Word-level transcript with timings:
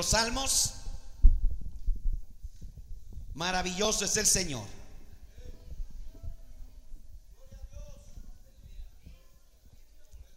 Los 0.00 0.06
Salmos. 0.06 0.72
Maravilloso 3.34 4.06
es 4.06 4.16
el 4.16 4.24
Señor. 4.24 4.66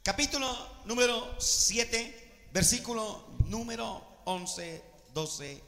Capítulo 0.03 0.53
número 0.83 1.39
7, 1.39 2.49
versículo 2.51 3.25
número 3.45 4.05
11, 4.25 4.83
12 5.13 5.63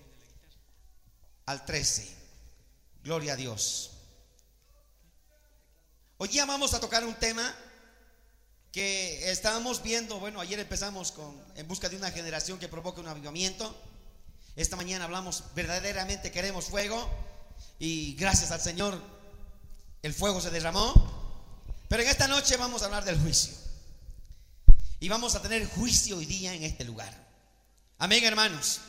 al 1.45 1.63
13. 1.63 2.15
Gloria 3.01 3.31
a 3.31 3.35
Dios. 3.37 3.91
Hoy 6.17 6.27
día 6.27 6.45
vamos 6.45 6.73
a 6.73 6.81
tocar 6.81 7.05
un 7.05 7.15
tema 7.15 7.55
que 8.73 9.31
estábamos 9.31 9.81
viendo, 9.81 10.19
bueno, 10.19 10.41
ayer 10.41 10.59
empezamos 10.59 11.13
con 11.13 11.41
en 11.55 11.65
busca 11.65 11.87
de 11.87 11.95
una 11.95 12.11
generación 12.11 12.59
que 12.59 12.67
provoque 12.67 12.99
un 12.99 13.07
avivamiento. 13.07 13.73
Esta 14.55 14.77
mañana 14.77 15.03
hablamos 15.03 15.43
verdaderamente 15.53 16.31
queremos 16.31 16.65
fuego 16.65 17.09
y 17.77 18.15
gracias 18.15 18.51
al 18.51 18.61
Señor 18.61 19.01
el 20.01 20.13
fuego 20.13 20.39
se 20.39 20.49
derramó. 20.49 20.93
Pero 21.89 22.03
en 22.03 22.09
esta 22.09 22.27
noche 22.27 22.55
vamos 22.55 22.81
a 22.81 22.85
hablar 22.85 23.03
del 23.03 23.19
juicio. 23.19 23.53
Y 25.01 25.09
vamos 25.09 25.35
a 25.35 25.41
tener 25.41 25.67
juicio 25.67 26.17
hoy 26.17 26.25
día 26.25 26.53
en 26.53 26.63
este 26.63 26.85
lugar. 26.85 27.13
Amén, 27.97 28.23
hermanos. 28.23 28.79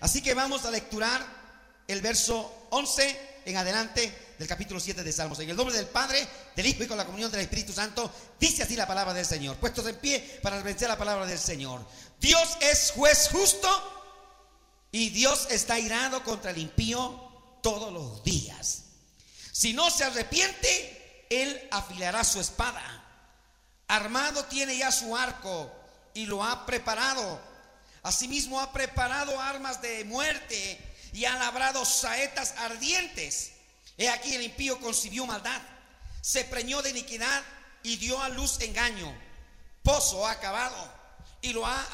Así 0.00 0.22
que 0.22 0.34
vamos 0.34 0.64
a 0.64 0.72
lecturar 0.72 1.24
el 1.86 2.00
verso 2.00 2.66
11 2.70 3.40
en 3.44 3.56
adelante 3.56 4.34
del 4.40 4.48
capítulo 4.48 4.80
7 4.80 5.04
de 5.04 5.12
Salmos. 5.12 5.38
En 5.38 5.48
el 5.48 5.56
nombre 5.56 5.76
del 5.76 5.86
Padre, 5.86 6.26
del 6.56 6.66
Hijo 6.66 6.82
y 6.82 6.88
con 6.88 6.96
la 6.96 7.06
comunión 7.06 7.30
del 7.30 7.42
Espíritu 7.42 7.72
Santo, 7.72 8.12
dice 8.40 8.64
así 8.64 8.74
la 8.74 8.88
palabra 8.88 9.14
del 9.14 9.24
Señor. 9.24 9.56
Puestos 9.56 9.86
en 9.86 9.96
pie 9.96 10.40
para 10.42 10.60
vencer 10.62 10.88
la 10.88 10.98
palabra 10.98 11.26
del 11.26 11.38
Señor. 11.38 11.86
Dios 12.20 12.58
es 12.60 12.90
juez 12.90 13.28
justo 13.30 13.68
y 14.96 15.10
Dios 15.10 15.48
está 15.50 15.78
irado 15.78 16.24
contra 16.24 16.52
el 16.52 16.56
impío 16.56 17.58
todos 17.62 17.92
los 17.92 18.24
días. 18.24 18.84
Si 19.52 19.74
no 19.74 19.90
se 19.90 20.04
arrepiente, 20.04 21.26
Él 21.28 21.68
afilará 21.70 22.24
su 22.24 22.40
espada. 22.40 23.04
Armado 23.88 24.46
tiene 24.46 24.78
ya 24.78 24.90
su 24.90 25.14
arco 25.14 25.70
y 26.14 26.24
lo 26.24 26.42
ha 26.42 26.64
preparado. 26.64 27.38
Asimismo 28.04 28.58
ha 28.58 28.72
preparado 28.72 29.38
armas 29.38 29.82
de 29.82 30.02
muerte 30.06 30.80
y 31.12 31.26
ha 31.26 31.36
labrado 31.36 31.84
saetas 31.84 32.54
ardientes. 32.56 33.52
He 33.98 34.08
aquí 34.08 34.34
el 34.34 34.44
impío 34.44 34.80
concibió 34.80 35.26
maldad, 35.26 35.60
se 36.22 36.42
preñó 36.44 36.80
de 36.80 36.88
iniquidad 36.88 37.42
y 37.82 37.96
dio 37.96 38.22
a 38.22 38.30
luz 38.30 38.58
engaño. 38.62 39.14
Pozo 39.82 40.26
ha 40.26 40.40
cavado 40.40 40.90
y 41.42 41.52
lo 41.52 41.66
ha 41.66 41.86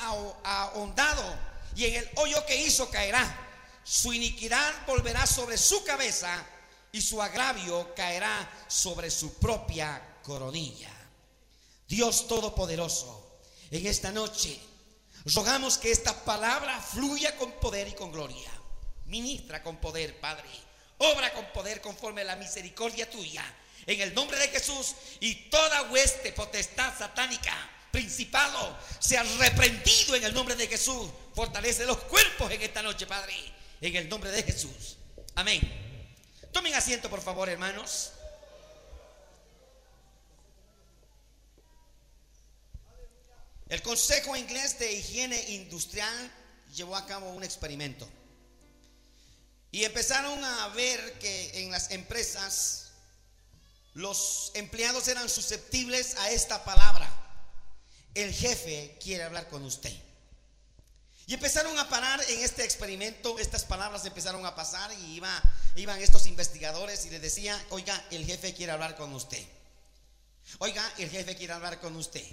ahondado 0.45 1.52
y 1.77 1.87
en 1.87 1.95
el 1.95 2.11
hoyo 2.17 2.45
que 2.47 2.57
hizo 2.57 2.91
caerá. 2.91 3.39
Su 3.85 4.13
iniquidad 4.13 4.87
volverá 4.87 5.27
sobre 5.27 5.59
su 5.59 5.85
cabeza 5.85 6.45
y 6.93 7.01
su 7.01 7.21
agravio 7.21 7.95
caerá 7.95 8.49
sobre 8.69 9.11
su 9.11 9.35
propia 9.35 10.19
coronilla. 10.23 10.91
Dios 11.89 12.29
Todopoderoso, 12.29 13.41
en 13.71 13.87
esta 13.87 14.13
noche 14.13 14.59
rogamos 15.35 15.79
que 15.79 15.91
esta 15.91 16.25
palabra 16.25 16.81
fluya 16.81 17.37
con 17.37 17.53
poder 17.53 17.89
y 17.89 17.93
con 17.93 18.13
gloria. 18.13 18.51
Ministra 19.07 19.63
con 19.63 19.77
poder, 19.77 20.21
Padre. 20.21 20.49
Obra 20.99 21.33
con 21.33 21.47
poder 21.53 21.81
conforme 21.81 22.21
a 22.23 22.25
la 22.25 22.37
misericordia 22.37 23.11
tuya. 23.11 23.45
En 23.87 24.01
el 24.01 24.15
nombre 24.15 24.39
de 24.39 24.49
Jesús 24.49 24.95
y 25.21 25.35
toda 25.51 25.91
hueste, 25.91 26.33
potestad 26.33 26.97
satánica, 26.97 27.53
principado, 27.93 28.77
sea 28.99 29.23
reprendido 29.23 30.17
en 30.17 30.25
el 30.25 30.35
nombre 30.35 30.57
de 30.57 30.67
Jesús. 30.67 31.09
Fortalece 31.35 31.85
los 31.85 31.99
cuerpos 31.99 32.51
en 32.51 32.63
esta 32.63 32.83
noche, 32.83 33.07
Padre. 33.07 33.35
En 33.81 33.95
el 33.95 34.09
nombre 34.09 34.31
de 34.31 34.43
Jesús. 34.43 34.97
Amén. 35.37 35.61
Tomen 36.53 36.75
asiento, 36.75 37.09
por 37.09 37.21
favor, 37.21 37.49
hermanos. 37.49 38.13
El 43.69 43.81
Consejo 43.83 44.37
Inglés 44.37 44.79
de 44.79 44.93
Higiene 44.93 45.41
Industrial 45.51 46.33
llevó 46.75 46.97
a 46.97 47.07
cabo 47.07 47.31
un 47.31 47.45
experimento. 47.45 48.09
Y 49.71 49.85
empezaron 49.85 50.45
a 50.45 50.69
ver 50.69 51.19
que 51.19 51.63
en 51.63 51.71
las 51.71 51.91
empresas 51.91 52.91
los 53.95 54.51
empleados 54.55 55.09
eran 55.09 55.29
susceptibles 55.29 56.17
a 56.17 56.31
esta 56.31 56.65
palabra. 56.65 57.12
El 58.15 58.33
jefe 58.33 58.97
quiere 59.03 59.25
hablar 59.25 59.49
con 59.49 59.65
usted. 59.65 59.93
Y 61.27 61.35
empezaron 61.35 61.79
a 61.79 61.89
parar 61.89 62.21
en 62.29 62.41
este 62.41 62.65
experimento, 62.65 63.39
estas 63.39 63.65
palabras 63.65 64.05
empezaron 64.05 64.45
a 64.45 64.55
pasar 64.55 64.93
y 64.93 65.15
iba, 65.15 65.43
iban 65.77 66.01
estos 66.01 66.27
investigadores 66.27 67.07
y 67.07 67.11
le 67.11 67.21
decía, 67.21 67.59
oiga, 67.71 68.05
el 68.11 68.27
jefe 68.27 68.53
quiere 68.55 68.73
hablar 68.73 68.97
con 68.97 69.15
usted. 69.15 69.43
Oiga, 70.59 70.93
el 70.99 71.09
jefe 71.09 71.37
quiere 71.37 71.53
hablar 71.53 71.81
con 71.81 71.97
usted. 71.97 72.25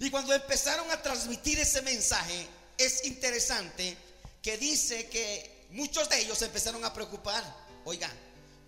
Y 0.00 0.10
cuando 0.10 0.34
empezaron 0.34 0.90
a 0.90 1.02
transmitir 1.02 1.58
ese 1.58 1.80
mensaje, 1.82 2.46
es 2.76 3.04
interesante 3.06 3.96
que 4.42 4.58
dice 4.58 5.08
que 5.08 5.66
muchos 5.70 6.08
de 6.08 6.20
ellos 6.20 6.40
empezaron 6.42 6.84
a 6.84 6.92
preocupar. 6.92 7.42
Oiga, 7.84 8.10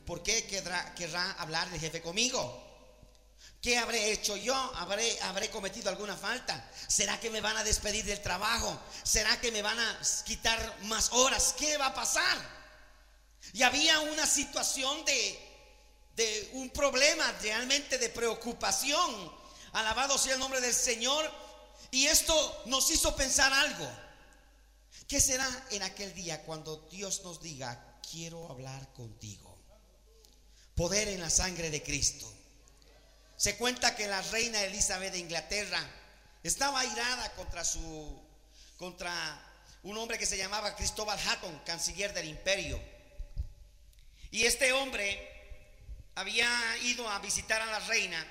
¿por 0.06 0.22
qué 0.22 0.46
querrá, 0.46 0.94
querrá 0.94 1.32
hablar 1.32 1.68
el 1.72 1.80
jefe 1.80 2.00
conmigo? 2.00 2.67
¿Qué 3.60 3.76
habré 3.76 4.12
hecho 4.12 4.36
yo? 4.36 4.54
¿Habré, 4.76 5.18
¿Habré 5.22 5.50
cometido 5.50 5.90
alguna 5.90 6.16
falta? 6.16 6.70
¿Será 6.86 7.18
que 7.18 7.30
me 7.30 7.40
van 7.40 7.56
a 7.56 7.64
despedir 7.64 8.04
del 8.04 8.22
trabajo? 8.22 8.80
¿Será 9.02 9.40
que 9.40 9.50
me 9.50 9.62
van 9.62 9.78
a 9.78 10.00
quitar 10.24 10.78
más 10.84 11.12
horas? 11.12 11.54
¿Qué 11.58 11.76
va 11.76 11.86
a 11.86 11.94
pasar? 11.94 12.38
Y 13.52 13.62
había 13.62 13.98
una 14.00 14.26
situación 14.26 15.04
de, 15.04 15.38
de 16.14 16.50
un 16.54 16.70
problema 16.70 17.32
realmente 17.40 17.98
de 17.98 18.08
preocupación 18.10 19.38
Alabado 19.72 20.16
sea 20.18 20.34
el 20.34 20.40
nombre 20.40 20.60
del 20.60 20.74
Señor. 20.74 21.30
Y 21.90 22.06
esto 22.06 22.62
nos 22.66 22.90
hizo 22.90 23.14
pensar 23.16 23.52
algo. 23.52 23.88
¿Qué 25.06 25.20
será 25.20 25.48
en 25.70 25.82
aquel 25.82 26.12
día 26.14 26.44
cuando 26.44 26.88
Dios 26.90 27.22
nos 27.24 27.40
diga, 27.40 28.00
quiero 28.10 28.50
hablar 28.50 28.92
contigo? 28.92 29.56
Poder 30.74 31.08
en 31.08 31.20
la 31.20 31.30
sangre 31.30 31.70
de 31.70 31.82
Cristo. 31.82 32.30
Se 33.38 33.56
cuenta 33.56 33.94
que 33.94 34.08
la 34.08 34.20
reina 34.20 34.60
Elizabeth 34.64 35.12
de 35.12 35.20
Inglaterra 35.20 35.80
estaba 36.42 36.80
airada 36.80 37.32
contra 37.34 37.64
su 37.64 38.20
contra 38.76 39.12
un 39.84 39.96
hombre 39.96 40.18
que 40.18 40.26
se 40.26 40.36
llamaba 40.36 40.74
Cristóbal 40.74 41.18
Hatton, 41.24 41.56
canciller 41.64 42.12
del 42.12 42.28
imperio. 42.28 42.82
Y 44.32 44.44
este 44.44 44.72
hombre 44.72 46.10
había 46.16 46.50
ido 46.82 47.08
a 47.08 47.20
visitar 47.20 47.62
a 47.62 47.66
la 47.66 47.78
reina 47.78 48.26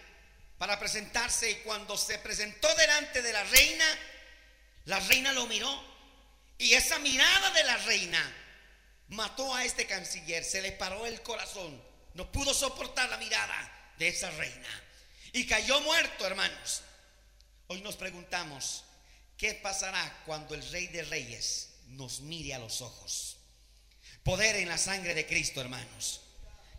para 0.57 0.77
presentarse 0.77 1.51
y 1.51 1.55
cuando 1.61 1.97
se 1.97 2.19
presentó 2.19 2.67
delante 2.75 3.21
de 3.21 3.31
la 3.31 3.45
reina, 3.45 3.85
la 4.85 4.99
reina 4.99 5.31
lo 5.31 5.47
miró 5.47 5.85
y 6.57 6.73
esa 6.73 6.99
mirada 6.99 7.51
de 7.51 7.63
la 7.63 7.77
reina 7.77 8.35
mató 9.07 9.55
a 9.55 9.63
este 9.63 9.87
canciller, 9.87 10.43
se 10.43 10.61
le 10.61 10.73
paró 10.73 11.05
el 11.05 11.21
corazón, 11.21 11.81
no 12.13 12.29
pudo 12.29 12.53
soportar 12.53 13.09
la 13.09 13.17
mirada 13.17 13.93
de 13.97 14.09
esa 14.09 14.29
reina 14.31 14.83
y 15.37 15.45
cayó 15.45 15.79
muerto, 15.81 16.25
hermanos. 16.25 16.81
Hoy 17.67 17.81
nos 17.81 17.95
preguntamos, 17.95 18.83
¿qué 19.37 19.53
pasará 19.53 20.23
cuando 20.25 20.55
el 20.55 20.67
rey 20.71 20.87
de 20.87 21.03
reyes 21.03 21.69
nos 21.89 22.21
mire 22.21 22.55
a 22.55 22.59
los 22.59 22.81
ojos? 22.81 23.37
Poder 24.23 24.55
en 24.55 24.67
la 24.67 24.79
sangre 24.79 25.13
de 25.13 25.27
Cristo, 25.27 25.61
hermanos. 25.61 26.21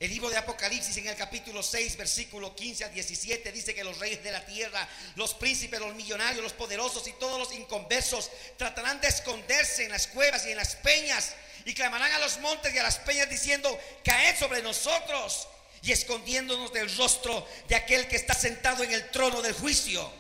El 0.01 0.11
libro 0.11 0.29
de 0.29 0.39
Apocalipsis 0.39 0.97
en 0.97 1.07
el 1.07 1.15
capítulo 1.15 1.63
6, 1.63 1.97
versículo 1.97 2.55
15 2.55 2.85
a 2.85 2.89
17 2.89 3.53
dice 3.53 3.75
que 3.75 3.85
los 3.85 3.99
reyes 3.99 4.25
de 4.25 4.33
la 4.33 4.45
tierra, 4.45 4.89
los 5.15 5.35
príncipes, 5.35 5.79
los 5.79 5.95
millonarios, 5.95 6.43
los 6.43 6.53
poderosos 6.53 7.07
y 7.07 7.13
todos 7.13 7.39
los 7.39 7.53
inconversos 7.53 8.29
tratarán 8.57 9.01
de 9.01 9.09
esconderse 9.09 9.85
en 9.85 9.93
las 9.93 10.09
cuevas 10.09 10.47
y 10.47 10.51
en 10.51 10.57
las 10.57 10.75
peñas 10.77 11.35
y 11.65 11.75
clamarán 11.75 12.13
a 12.13 12.19
los 12.19 12.39
montes 12.39 12.75
y 12.75 12.79
a 12.79 12.83
las 12.83 12.99
peñas 12.99 13.31
diciendo, 13.31 13.77
caed 14.05 14.37
sobre 14.37 14.63
nosotros 14.63 15.47
y 15.83 15.93
escondiéndonos 15.93 16.73
del 16.73 16.95
rostro 16.97 17.47
de 17.69 17.77
aquel 17.77 18.09
que 18.09 18.17
está 18.17 18.35
sentado 18.35 18.85
en 18.85 18.93
el 18.93 19.11
trono 19.11 19.43
del 19.43 19.55
juicio, 19.55 20.11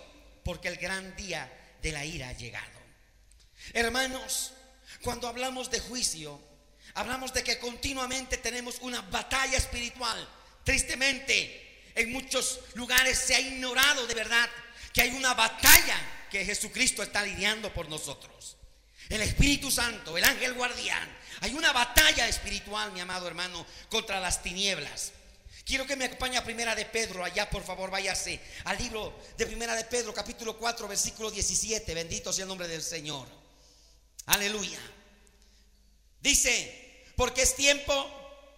porque 0.44 0.68
el 0.68 0.76
gran 0.76 1.14
día 1.16 1.50
de 1.82 1.92
la 1.92 2.04
ira 2.04 2.28
ha 2.28 2.32
llegado. 2.32 2.78
Hermanos, 3.72 4.52
cuando 5.02 5.28
hablamos 5.28 5.70
de 5.70 5.80
juicio, 5.80 6.40
Hablamos 6.98 7.32
de 7.32 7.44
que 7.44 7.60
continuamente 7.60 8.38
tenemos 8.38 8.78
una 8.80 9.02
batalla 9.02 9.56
espiritual. 9.56 10.28
Tristemente, 10.64 11.92
en 11.94 12.12
muchos 12.12 12.58
lugares 12.74 13.18
se 13.18 13.36
ha 13.36 13.40
ignorado 13.40 14.04
de 14.08 14.14
verdad 14.14 14.50
que 14.92 15.02
hay 15.02 15.10
una 15.10 15.32
batalla 15.34 15.96
que 16.30 16.44
Jesucristo 16.44 17.02
está 17.04 17.22
lidiando 17.22 17.72
por 17.72 17.88
nosotros. 17.88 18.56
El 19.08 19.22
Espíritu 19.22 19.70
Santo, 19.70 20.18
el 20.18 20.24
ángel 20.24 20.54
guardián. 20.54 21.08
Hay 21.40 21.54
una 21.54 21.72
batalla 21.72 22.26
espiritual, 22.26 22.90
mi 22.92 22.98
amado 22.98 23.28
hermano, 23.28 23.64
contra 23.88 24.18
las 24.18 24.42
tinieblas. 24.42 25.12
Quiero 25.68 25.86
que 25.86 25.96
me 25.96 26.06
acompañe 26.06 26.38
a 26.38 26.42
Primera 26.42 26.74
de 26.74 26.86
Pedro, 26.86 27.22
allá 27.22 27.50
por 27.50 27.62
favor 27.62 27.90
váyase 27.90 28.40
al 28.64 28.78
libro 28.78 29.12
de 29.36 29.44
Primera 29.44 29.76
de 29.76 29.84
Pedro, 29.84 30.14
capítulo 30.14 30.56
4, 30.56 30.88
versículo 30.88 31.30
17. 31.30 31.92
Bendito 31.92 32.32
sea 32.32 32.44
el 32.44 32.48
nombre 32.48 32.66
del 32.66 32.82
Señor. 32.82 33.28
Aleluya. 34.24 34.78
Dice, 36.22 37.04
porque 37.16 37.42
es 37.42 37.54
tiempo 37.54 37.92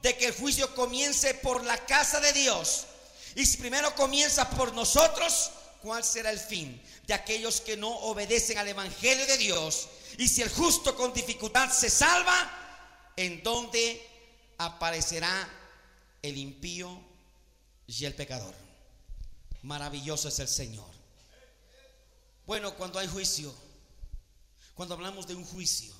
de 0.01 0.17
que 0.17 0.27
el 0.27 0.37
juicio 0.37 0.73
comience 0.77 1.35
por 1.35 1.65
la 1.65 1.85
casa 1.85 2.21
de 2.21 2.33
Dios. 2.33 2.87
Y 3.35 3.45
si 3.45 3.57
primero 3.57 3.93
comienza 3.97 4.49
por 4.49 4.73
nosotros, 4.73 5.51
¿cuál 5.83 6.05
será 6.05 6.31
el 6.31 6.39
fin 6.39 6.81
de 7.09 7.15
aquellos 7.15 7.61
que 7.61 7.77
no 7.77 7.91
obedecen 7.91 8.57
al 8.57 8.69
Evangelio 8.69 9.27
de 9.27 9.37
Dios? 9.37 9.89
Y 10.17 10.29
si 10.29 10.43
el 10.43 10.49
justo 10.49 10.95
con 10.95 11.13
dificultad 11.13 11.73
se 11.73 11.91
salva, 11.91 13.13
¿en 13.17 13.43
dónde 13.43 14.01
aparecerá 14.59 15.60
el 16.23 16.37
impío 16.37 17.01
y 17.87 18.05
el 18.05 18.15
pecador? 18.15 18.55
Maravilloso 19.63 20.29
es 20.29 20.39
el 20.39 20.49
Señor. 20.49 20.91
Bueno, 22.47 22.75
cuando 22.77 22.99
hay 22.99 23.07
juicio, 23.07 23.55
cuando 24.75 24.95
hablamos 24.95 25.27
de 25.27 25.35
un 25.35 25.45
juicio, 25.45 25.95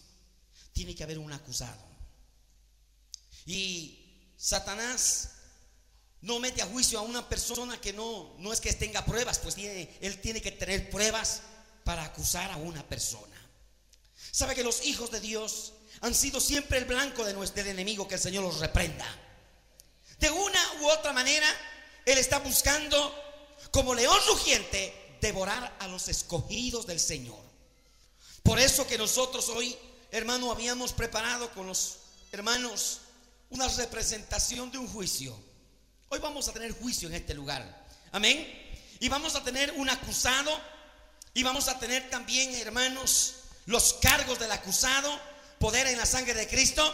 tiene 0.73 0.95
que 0.95 1.05
haber 1.05 1.19
un 1.19 1.33
acusado. 1.33 1.81
Y 3.47 4.33
Satanás 4.37 5.31
no 6.23 6.39
mete 6.39 6.63
a 6.63 6.67
juicio 6.67 6.99
a 6.99 7.03
una 7.03 7.29
persona 7.29 7.81
que 7.81 7.93
no, 7.93 8.35
no 8.39 8.53
es 8.53 8.61
que 8.61 8.73
tenga 8.73 9.05
pruebas, 9.05 9.39
pues 9.39 9.55
tiene, 9.55 9.97
él 10.01 10.21
tiene 10.21 10.41
que 10.41 10.53
tener 10.53 10.91
pruebas 10.91 11.43
para 11.85 12.05
acusar 12.05 12.51
a 12.51 12.57
una 12.57 12.87
persona. 12.89 13.37
Sabe 14.31 14.55
que 14.55 14.65
los 14.65 14.85
hijos 14.87 15.11
de 15.11 15.21
Dios 15.21 15.73
han 16.01 16.15
sido 16.15 16.41
siempre 16.41 16.79
el 16.79 16.85
blanco 16.85 17.25
de 17.25 17.35
nuestro 17.35 17.65
enemigo, 17.65 18.07
que 18.07 18.15
el 18.15 18.21
Señor 18.21 18.45
los 18.45 18.61
reprenda. 18.61 19.07
De 20.21 20.31
una 20.31 20.73
u 20.81 20.91
otra 20.91 21.13
manera, 21.13 21.47
Él 22.05 22.19
está 22.19 22.39
buscando, 22.39 23.15
como 23.71 23.95
león 23.95 24.19
rugiente, 24.29 25.17
devorar 25.21 25.77
a 25.81 25.89
los 25.89 26.09
escogidos 26.09 26.87
del 26.87 27.01
Señor. 27.01 27.41
Por 28.43 28.59
eso 28.59 28.87
que 28.87 28.99
nosotros 28.99 29.49
hoy, 29.49 29.77
hermano, 30.11 30.51
habíamos 30.51 30.93
preparado 30.93 31.51
con 31.53 31.67
los 31.67 31.97
hermanos 32.33 33.01
una 33.49 33.67
representación 33.69 34.71
de 34.71 34.79
un 34.79 34.89
juicio. 34.89 35.37
Hoy 36.11 36.19
vamos 36.19 36.49
a 36.49 36.53
tener 36.53 36.73
juicio 36.73 37.09
en 37.09 37.15
este 37.15 37.35
lugar. 37.35 37.87
Amén. 38.13 38.47
Y 39.01 39.09
vamos 39.09 39.35
a 39.37 39.43
tener 39.43 39.73
un 39.73 39.89
acusado. 39.89 40.51
Y 41.33 41.43
vamos 41.43 41.69
a 41.69 41.79
tener 41.79 42.11
también, 42.11 42.55
hermanos, 42.57 43.35
los 43.67 43.95
cargos 43.95 44.39
del 44.39 44.51
acusado, 44.51 45.19
poder 45.59 45.87
en 45.87 45.97
la 45.97 46.07
sangre 46.07 46.35
de 46.35 46.49
Cristo. 46.49 46.93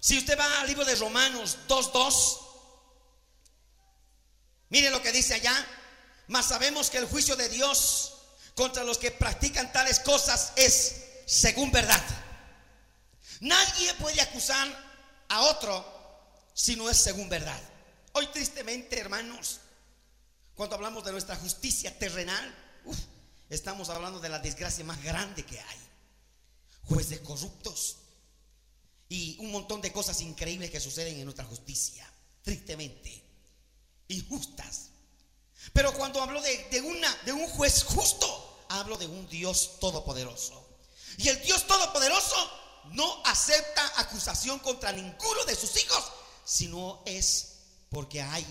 Si 0.00 0.18
usted 0.18 0.38
va 0.38 0.60
al 0.60 0.66
libro 0.66 0.84
de 0.84 0.96
Romanos 0.96 1.56
2.2, 1.68 2.49
mire 4.70 4.90
lo 4.90 5.02
que 5.02 5.12
dice 5.12 5.34
allá. 5.34 5.54
Mas 6.28 6.46
sabemos 6.46 6.90
que 6.90 6.98
el 6.98 7.06
juicio 7.06 7.36
de 7.36 7.48
Dios 7.48 8.14
contra 8.54 8.84
los 8.84 8.98
que 8.98 9.10
practican 9.10 9.72
tales 9.72 10.00
cosas 10.00 10.52
es 10.56 10.96
según 11.26 11.70
verdad. 11.70 12.02
Nadie 13.40 13.94
puede 13.94 14.20
acusar 14.20 14.68
a 15.28 15.40
otro 15.42 16.00
si 16.54 16.76
no 16.76 16.90
es 16.90 16.96
según 16.96 17.28
verdad. 17.28 17.60
Hoy 18.12 18.26
tristemente, 18.28 18.98
hermanos, 18.98 19.60
cuando 20.54 20.76
hablamos 20.76 21.04
de 21.04 21.12
nuestra 21.12 21.36
justicia 21.36 21.96
terrenal, 21.98 22.54
estamos 23.48 23.88
hablando 23.88 24.20
de 24.20 24.28
la 24.28 24.38
desgracia 24.38 24.84
más 24.84 25.02
grande 25.02 25.44
que 25.44 25.58
hay. 25.58 25.78
Jueces 26.84 27.20
corruptos 27.20 27.96
y 29.08 29.36
un 29.40 29.52
montón 29.52 29.80
de 29.80 29.92
cosas 29.92 30.20
increíbles 30.20 30.70
que 30.70 30.80
suceden 30.80 31.16
en 31.16 31.24
nuestra 31.24 31.44
justicia, 31.44 32.06
tristemente, 32.42 33.19
injustas. 34.14 34.90
Pero 35.72 35.92
cuando 35.94 36.22
hablo 36.22 36.40
de, 36.42 36.68
de, 36.70 36.80
una, 36.80 37.14
de 37.24 37.32
un 37.32 37.46
juez 37.48 37.84
justo, 37.84 38.64
hablo 38.68 38.96
de 38.96 39.06
un 39.06 39.28
Dios 39.28 39.78
todopoderoso. 39.80 40.66
Y 41.18 41.28
el 41.28 41.40
Dios 41.42 41.66
todopoderoso 41.66 42.36
no 42.92 43.22
acepta 43.24 44.00
acusación 44.00 44.58
contra 44.60 44.92
ninguno 44.92 45.44
de 45.46 45.54
sus 45.54 45.76
hijos, 45.76 46.04
sino 46.44 47.02
es 47.04 47.58
porque 47.90 48.22
hay 48.22 48.46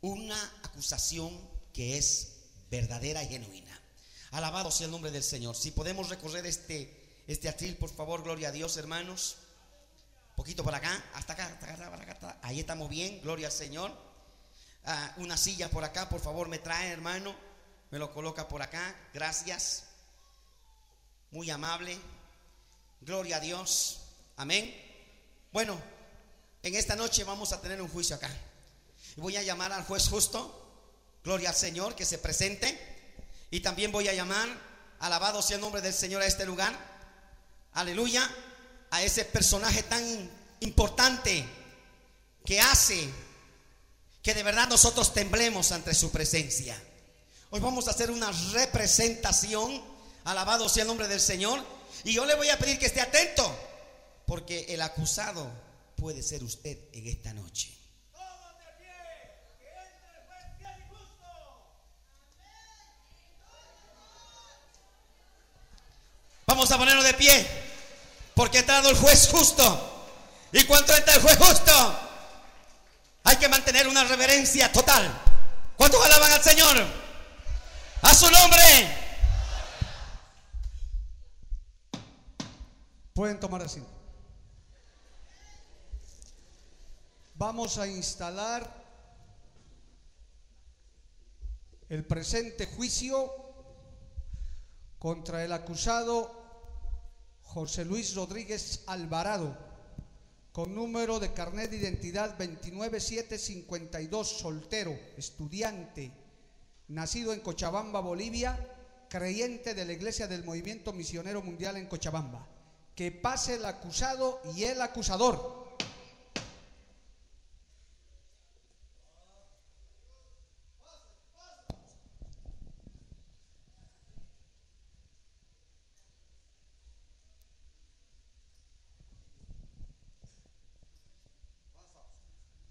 una 0.00 0.40
acusación 0.62 1.38
que 1.72 1.98
es 1.98 2.36
verdadera 2.70 3.22
y 3.22 3.28
genuina. 3.28 3.80
Alabado 4.30 4.70
sea 4.70 4.86
el 4.86 4.92
nombre 4.92 5.10
del 5.10 5.24
Señor. 5.24 5.56
Si 5.56 5.72
podemos 5.72 6.08
recorrer 6.08 6.46
este, 6.46 7.22
este 7.26 7.48
atril, 7.48 7.76
por 7.76 7.90
favor, 7.90 8.22
gloria 8.22 8.48
a 8.48 8.52
Dios, 8.52 8.76
hermanos. 8.76 9.36
Poquito 10.36 10.62
para 10.62 10.78
acá, 10.78 11.04
hasta 11.14 11.32
acá, 11.32 11.46
hasta 11.46 11.74
acá, 11.74 11.90
para 11.90 12.02
acá. 12.02 12.38
Ahí 12.42 12.60
estamos 12.60 12.88
bien, 12.88 13.20
gloria 13.22 13.48
al 13.48 13.52
Señor. 13.52 14.09
Ah, 14.84 15.14
una 15.18 15.36
silla 15.36 15.68
por 15.70 15.84
acá, 15.84 16.08
por 16.08 16.20
favor, 16.20 16.48
me 16.48 16.58
trae, 16.58 16.90
hermano. 16.90 17.34
Me 17.90 17.98
lo 17.98 18.12
coloca 18.12 18.48
por 18.48 18.62
acá. 18.62 18.94
Gracias. 19.12 19.84
Muy 21.30 21.50
amable. 21.50 21.98
Gloria 23.00 23.36
a 23.36 23.40
Dios. 23.40 24.00
Amén. 24.36 24.74
Bueno, 25.52 25.80
en 26.62 26.74
esta 26.74 26.96
noche 26.96 27.24
vamos 27.24 27.52
a 27.52 27.60
tener 27.60 27.80
un 27.82 27.88
juicio 27.88 28.16
acá. 28.16 28.30
Voy 29.16 29.36
a 29.36 29.42
llamar 29.42 29.72
al 29.72 29.84
juez 29.84 30.08
justo. 30.08 30.56
Gloria 31.24 31.50
al 31.50 31.54
Señor 31.54 31.94
que 31.94 32.04
se 32.04 32.18
presente. 32.18 32.78
Y 33.50 33.60
también 33.60 33.90
voy 33.90 34.08
a 34.08 34.14
llamar, 34.14 34.48
alabado 35.00 35.42
sea 35.42 35.56
el 35.56 35.60
nombre 35.60 35.80
del 35.82 35.92
Señor 35.92 36.22
a 36.22 36.26
este 36.26 36.46
lugar. 36.46 36.72
Aleluya. 37.72 38.28
A 38.90 39.02
ese 39.02 39.24
personaje 39.24 39.82
tan 39.84 40.30
importante 40.60 41.44
que 42.44 42.60
hace 42.60 43.08
que 44.22 44.34
de 44.34 44.42
verdad 44.42 44.68
nosotros 44.68 45.14
temblemos 45.14 45.72
ante 45.72 45.94
su 45.94 46.10
presencia. 46.10 46.80
Hoy 47.50 47.60
vamos 47.60 47.88
a 47.88 47.92
hacer 47.92 48.10
una 48.10 48.30
representación. 48.52 49.82
Alabado 50.24 50.68
sea 50.68 50.82
el 50.82 50.88
nombre 50.88 51.08
del 51.08 51.20
Señor 51.20 51.64
y 52.04 52.12
yo 52.12 52.24
le 52.24 52.34
voy 52.34 52.48
a 52.48 52.58
pedir 52.58 52.78
que 52.78 52.86
esté 52.86 53.00
atento, 53.00 53.54
porque 54.26 54.66
el 54.68 54.82
acusado 54.82 55.50
puede 55.96 56.22
ser 56.22 56.42
usted 56.44 56.78
en 56.92 57.06
esta 57.06 57.32
noche. 57.32 57.76
Vamos 66.46 66.70
a 66.72 66.78
ponernos 66.78 67.04
de 67.04 67.14
pie, 67.14 67.46
porque 68.34 68.58
ha 68.58 68.60
entrado 68.60 68.90
el 68.90 68.96
juez 68.96 69.28
justo. 69.28 69.86
Y 70.52 70.64
cuando 70.64 70.94
entra 70.96 71.14
el 71.14 71.22
juez 71.22 71.38
justo, 71.38 72.09
hay 73.24 73.36
que 73.36 73.48
mantener 73.48 73.88
una 73.88 74.04
reverencia 74.04 74.70
total. 74.72 75.10
¿Cuántos 75.76 76.04
alaban 76.04 76.32
al 76.32 76.42
Señor? 76.42 76.76
A 78.02 78.14
su 78.14 78.30
nombre. 78.30 78.60
Pueden 83.14 83.38
tomar 83.40 83.62
así. 83.62 83.82
Vamos 87.34 87.78
a 87.78 87.86
instalar 87.86 88.80
el 91.88 92.06
presente 92.06 92.66
juicio 92.66 93.32
contra 94.98 95.44
el 95.44 95.52
acusado 95.52 96.40
José 97.42 97.84
Luis 97.84 98.14
Rodríguez 98.14 98.84
Alvarado, 98.86 99.58
con 100.52 100.74
número 100.74 101.20
de 101.20 101.32
carnet 101.32 101.70
de 101.70 101.76
identidad 101.78 102.36
29752, 102.36 104.28
soltero, 104.28 104.98
estudiante, 105.16 106.12
nacido 106.88 107.32
en 107.32 107.40
Cochabamba, 107.40 108.00
Bolivia, 108.00 108.58
creyente 109.08 109.74
de 109.74 109.84
la 109.84 109.92
Iglesia 109.92 110.26
del 110.26 110.44
Movimiento 110.44 110.92
Misionero 110.92 111.42
Mundial 111.42 111.76
en 111.76 111.86
Cochabamba 111.86 112.46
que 113.00 113.10
pase 113.10 113.54
el 113.54 113.64
acusado 113.64 114.42
y 114.54 114.64
el 114.64 114.82
acusador. 114.82 115.59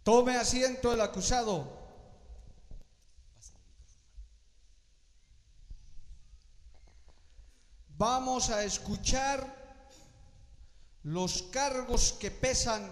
Tome 0.03 0.38
asiento 0.38 0.94
el 0.94 1.01
acusado. 1.01 1.77
Vamos 7.98 8.50
a 8.50 8.63
escuchar 8.63 9.60
los 11.03 11.44
cargos 11.44 12.13
que 12.13 12.32
pesan 12.32 12.89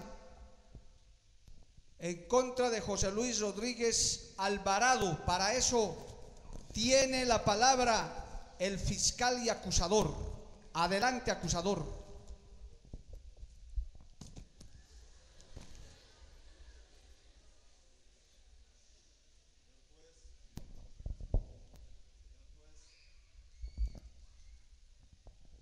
en 2.00 2.28
contra 2.28 2.70
de 2.70 2.82
José 2.82 3.12
Luis 3.12 3.40
Rodríguez 3.40 4.34
Alvarado. 4.38 5.26
Para 5.26 5.54
eso 5.54 5.96
tiene 6.74 7.26
la 7.26 7.44
palabra 7.46 8.54
el 8.60 8.78
fiscal 8.78 9.44
y 9.44 9.50
acusador. 9.50 10.14
Adelante, 10.74 11.32
acusador. 11.32 11.97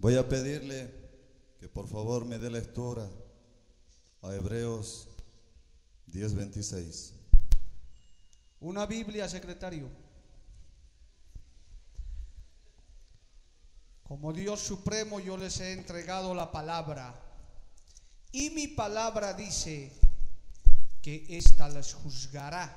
Voy 0.05 0.17
a 0.17 0.29
pedirle 0.29 0.87
que 1.59 1.67
por 1.67 1.87
favor 1.87 2.25
me 2.25 2.37
dé 2.37 2.51
lectura 2.51 3.09
a 4.21 4.35
Hebreos 4.35 5.07
10:26. 6.05 7.11
Una 8.59 8.85
Biblia, 8.85 9.27
secretario. 9.27 9.89
Como 14.03 14.31
Dios 14.31 14.59
Supremo 14.59 15.19
yo 15.19 15.37
les 15.37 15.59
he 15.59 15.73
entregado 15.73 16.35
la 16.35 16.51
palabra. 16.51 17.19
Y 18.31 18.51
mi 18.51 18.67
palabra 18.67 19.33
dice 19.33 19.91
que 21.01 21.25
ésta 21.29 21.67
les 21.67 21.95
juzgará. 21.95 22.69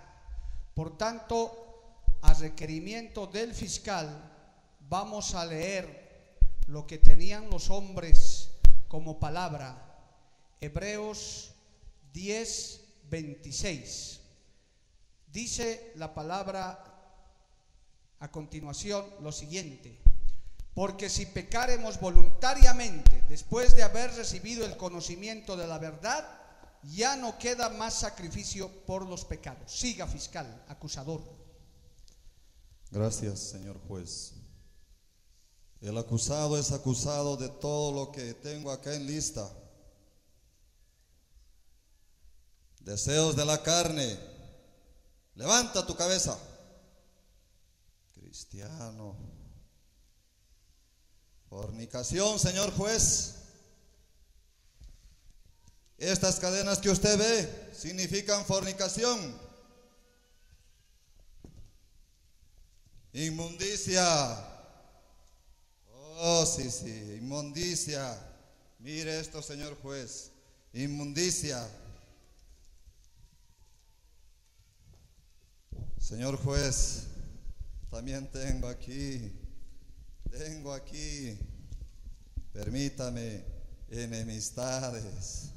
Por 0.72 0.96
tanto, 0.96 2.06
a 2.22 2.32
requerimiento 2.32 3.26
del 3.26 3.52
fiscal, 3.52 4.08
vamos 4.88 5.34
a 5.34 5.44
leer 5.44 6.07
lo 6.68 6.86
que 6.86 6.98
tenían 6.98 7.50
los 7.50 7.70
hombres 7.70 8.50
como 8.88 9.18
palabra. 9.18 9.84
Hebreos 10.60 11.52
10, 12.12 12.80
26. 13.10 14.20
Dice 15.32 15.92
la 15.96 16.14
palabra 16.14 16.84
a 18.20 18.30
continuación 18.30 19.04
lo 19.20 19.32
siguiente. 19.32 19.98
Porque 20.74 21.08
si 21.08 21.26
pecaremos 21.26 21.98
voluntariamente 21.98 23.24
después 23.28 23.74
de 23.74 23.82
haber 23.82 24.12
recibido 24.14 24.64
el 24.64 24.76
conocimiento 24.76 25.56
de 25.56 25.66
la 25.66 25.78
verdad, 25.78 26.24
ya 26.84 27.16
no 27.16 27.38
queda 27.38 27.70
más 27.70 27.94
sacrificio 27.94 28.70
por 28.86 29.06
los 29.06 29.24
pecados. 29.24 29.72
Siga 29.72 30.06
fiscal, 30.06 30.64
acusador. 30.68 31.22
Gracias, 32.90 33.40
señor 33.40 33.80
juez. 33.88 34.37
El 35.80 35.96
acusado 35.96 36.58
es 36.58 36.72
acusado 36.72 37.36
de 37.36 37.48
todo 37.48 37.92
lo 37.92 38.12
que 38.12 38.34
tengo 38.34 38.72
acá 38.72 38.94
en 38.94 39.06
lista. 39.06 39.48
Deseos 42.80 43.36
de 43.36 43.44
la 43.44 43.62
carne. 43.62 44.18
Levanta 45.34 45.86
tu 45.86 45.94
cabeza. 45.94 46.36
Cristiano. 48.14 49.16
Fornicación, 51.48 52.38
señor 52.40 52.72
juez. 52.72 53.36
Estas 55.96 56.40
cadenas 56.40 56.78
que 56.78 56.90
usted 56.90 57.18
ve 57.18 57.72
significan 57.72 58.44
fornicación. 58.44 59.38
Inmundicia. 63.12 64.57
Oh, 66.20 66.44
sí, 66.44 66.68
sí, 66.68 67.18
inmundicia. 67.20 68.18
Mire 68.80 69.20
esto, 69.20 69.40
señor 69.40 69.80
juez. 69.80 70.32
Inmundicia. 70.72 71.64
Señor 76.00 76.36
juez, 76.38 77.04
también 77.88 78.26
tengo 78.32 78.66
aquí, 78.66 79.30
tengo 80.28 80.72
aquí, 80.72 81.38
permítame, 82.52 83.44
enemistades. 83.88 85.50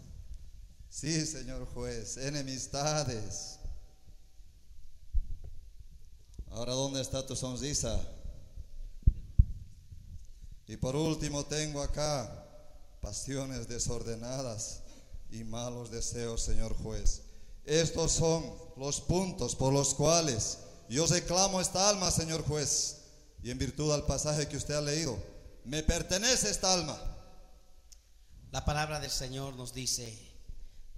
Sí, 0.89 1.25
señor 1.25 1.65
juez, 1.73 2.17
enemistades. 2.17 3.57
Ahora, 6.51 6.73
¿dónde 6.73 7.01
está 7.01 7.25
tu 7.25 7.35
sonrisa? 7.35 7.99
Y 10.71 10.77
por 10.77 10.95
último 10.95 11.45
tengo 11.45 11.81
acá 11.81 12.47
pasiones 13.01 13.67
desordenadas 13.67 14.79
y 15.29 15.43
malos 15.43 15.91
deseos, 15.91 16.43
Señor 16.43 16.73
juez. 16.77 17.23
Estos 17.65 18.13
son 18.13 18.49
los 18.77 19.01
puntos 19.01 19.53
por 19.53 19.73
los 19.73 19.93
cuales 19.93 20.59
yo 20.87 21.05
reclamo 21.07 21.59
esta 21.59 21.89
alma, 21.89 22.09
Señor 22.09 22.41
juez. 22.43 23.01
Y 23.43 23.51
en 23.51 23.57
virtud 23.57 23.91
al 23.91 24.05
pasaje 24.05 24.47
que 24.47 24.55
usted 24.55 24.75
ha 24.75 24.81
leído, 24.81 25.21
me 25.65 25.83
pertenece 25.83 26.49
esta 26.49 26.73
alma. 26.73 26.97
La 28.51 28.63
palabra 28.63 29.01
del 29.01 29.11
Señor 29.11 29.57
nos 29.57 29.73
dice, 29.73 30.17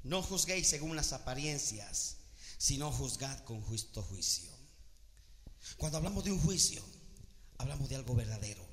no 0.04 0.22
juzguéis 0.22 0.68
según 0.68 0.96
las 0.96 1.14
apariencias, 1.14 2.18
sino 2.60 2.92
juzgad 2.92 3.40
con 3.40 3.60
justo 3.60 4.04
juicio. 4.04 4.52
Cuando 5.78 5.98
hablamos 5.98 6.24
de 6.26 6.32
un 6.32 6.40
juicio, 6.40 6.84
hablamos 7.58 7.90
de 7.90 7.96
algo 7.96 8.14
verdadero. 8.14 8.73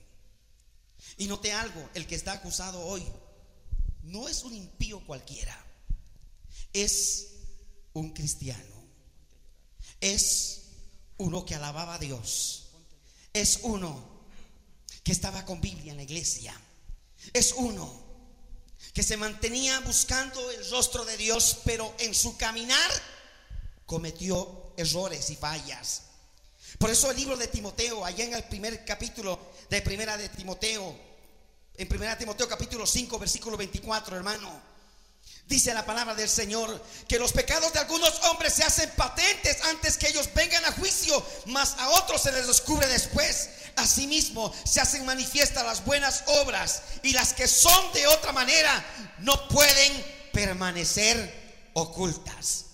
Y 1.18 1.26
note 1.26 1.52
algo, 1.52 1.88
el 1.94 2.06
que 2.06 2.14
está 2.14 2.32
acusado 2.32 2.80
hoy 2.80 3.04
no 4.02 4.28
es 4.28 4.42
un 4.44 4.54
impío 4.54 5.04
cualquiera, 5.06 5.56
es 6.72 7.28
un 7.92 8.10
cristiano, 8.10 8.84
es 10.00 10.62
uno 11.18 11.44
que 11.44 11.54
alababa 11.54 11.94
a 11.96 11.98
Dios, 11.98 12.68
es 13.32 13.60
uno 13.62 14.02
que 15.02 15.12
estaba 15.12 15.44
con 15.44 15.60
Biblia 15.60 15.92
en 15.92 15.98
la 15.98 16.04
iglesia, 16.04 16.58
es 17.32 17.52
uno 17.52 18.10
que 18.92 19.02
se 19.02 19.16
mantenía 19.16 19.78
buscando 19.80 20.50
el 20.50 20.70
rostro 20.70 21.04
de 21.04 21.16
Dios, 21.16 21.58
pero 21.64 21.94
en 21.98 22.14
su 22.14 22.36
caminar 22.36 22.90
cometió 23.86 24.72
errores 24.76 25.30
y 25.30 25.36
fallas. 25.36 26.02
Por 26.78 26.90
eso 26.90 27.10
el 27.10 27.16
libro 27.16 27.36
de 27.36 27.48
Timoteo, 27.48 28.04
allá 28.04 28.24
en 28.24 28.34
el 28.34 28.44
primer 28.44 28.84
capítulo 28.84 29.49
de 29.70 29.80
Primera 29.82 30.16
de 30.16 30.28
Timoteo, 30.28 30.98
en 31.76 31.88
Primera 31.88 32.18
Timoteo 32.18 32.48
capítulo 32.48 32.84
5, 32.84 33.18
versículo 33.20 33.56
24, 33.56 34.16
hermano. 34.16 34.70
Dice 35.46 35.72
la 35.72 35.86
palabra 35.86 36.14
del 36.14 36.28
Señor 36.28 36.84
que 37.08 37.18
los 37.18 37.32
pecados 37.32 37.72
de 37.72 37.78
algunos 37.78 38.20
hombres 38.24 38.52
se 38.52 38.64
hacen 38.64 38.90
patentes 38.96 39.58
antes 39.64 39.96
que 39.96 40.08
ellos 40.08 40.28
vengan 40.34 40.64
a 40.64 40.72
juicio, 40.72 41.24
mas 41.46 41.74
a 41.78 41.88
otros 41.90 42.20
se 42.20 42.32
les 42.32 42.48
descubre 42.48 42.86
después. 42.88 43.48
Asimismo, 43.76 44.52
se 44.64 44.80
hacen 44.80 45.04
manifiestas 45.06 45.64
las 45.64 45.84
buenas 45.84 46.24
obras 46.26 46.82
y 47.04 47.12
las 47.12 47.32
que 47.32 47.46
son 47.46 47.92
de 47.92 48.08
otra 48.08 48.32
manera 48.32 48.84
no 49.20 49.48
pueden 49.48 50.04
permanecer 50.32 51.70
ocultas. 51.74 52.66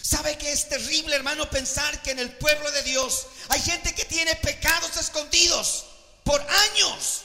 ¿Sabe 0.00 0.38
que 0.38 0.52
es 0.52 0.68
terrible, 0.68 1.16
hermano, 1.16 1.50
pensar 1.50 2.00
que 2.02 2.12
en 2.12 2.20
el 2.20 2.32
pueblo 2.38 2.70
de 2.70 2.82
Dios 2.84 3.26
hay 3.48 3.60
gente 3.60 3.94
que 3.94 4.04
tiene 4.04 4.36
pecados 4.36 4.96
escondidos 4.96 5.87
por 6.28 6.42
años? 6.42 7.22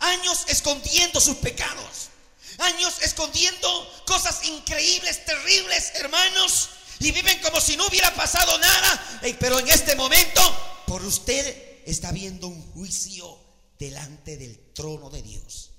Años 0.00 0.46
escondiendo 0.48 1.20
sus 1.20 1.36
pecados. 1.36 2.08
Años 2.56 2.94
escondiendo 3.02 4.02
cosas 4.06 4.46
increíbles, 4.46 5.26
terribles, 5.26 5.92
hermanos. 5.96 6.70
Y 7.00 7.12
viven 7.12 7.38
como 7.42 7.60
si 7.60 7.76
no 7.76 7.86
hubiera 7.86 8.14
pasado 8.14 8.58
nada. 8.58 9.20
Pero 9.38 9.58
en 9.58 9.68
este 9.68 9.94
momento, 9.94 10.40
por 10.86 11.04
usted 11.04 11.82
está 11.84 12.12
viendo 12.12 12.48
un 12.48 12.72
juicio 12.72 13.38
delante 13.78 14.38
del 14.38 14.72
trono 14.72 15.10
de 15.10 15.20
Dios. 15.20 15.72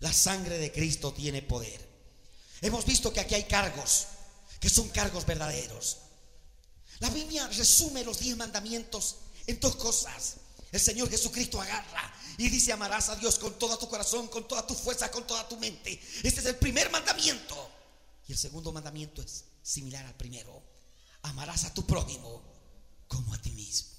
La 0.00 0.12
sangre 0.12 0.58
de 0.58 0.72
Cristo 0.72 1.14
tiene 1.14 1.40
poder. 1.40 1.88
Hemos 2.60 2.84
visto 2.84 3.14
que 3.14 3.20
aquí 3.20 3.34
hay 3.34 3.44
cargos 3.44 4.08
que 4.60 4.68
son 4.68 4.90
cargos 4.90 5.24
verdaderos. 5.24 6.00
La 6.98 7.08
Biblia 7.08 7.48
resume 7.48 8.04
los 8.04 8.18
diez 8.18 8.36
mandamientos 8.36 9.16
en 9.46 9.58
dos 9.58 9.76
cosas. 9.76 10.34
El 10.72 10.80
Señor 10.80 11.08
Jesucristo 11.10 11.60
agarra 11.60 12.12
y 12.38 12.48
dice, 12.48 12.72
amarás 12.72 13.10
a 13.10 13.16
Dios 13.16 13.38
con 13.38 13.58
todo 13.58 13.78
tu 13.78 13.88
corazón, 13.88 14.28
con 14.28 14.48
toda 14.48 14.66
tu 14.66 14.74
fuerza, 14.74 15.10
con 15.10 15.26
toda 15.26 15.48
tu 15.48 15.56
mente. 15.58 16.00
Este 16.22 16.40
es 16.40 16.46
el 16.46 16.56
primer 16.56 16.90
mandamiento. 16.90 17.70
Y 18.26 18.32
el 18.32 18.38
segundo 18.38 18.72
mandamiento 18.72 19.22
es 19.22 19.44
similar 19.62 20.04
al 20.06 20.14
primero. 20.14 20.62
Amarás 21.22 21.64
a 21.64 21.74
tu 21.74 21.86
prójimo 21.86 22.42
como 23.06 23.34
a 23.34 23.38
ti 23.40 23.50
mismo. 23.52 23.90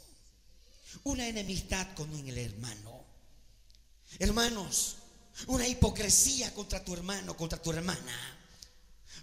Una 1.04 1.28
enemistad 1.28 1.88
con 1.96 2.14
el 2.14 2.38
hermano. 2.38 3.06
Hermanos, 4.20 4.98
una 5.48 5.68
hipocresía 5.68 6.54
contra 6.54 6.84
tu 6.84 6.94
hermano, 6.94 7.38
contra 7.38 7.62
tu 7.62 7.72
hermana 7.72 8.40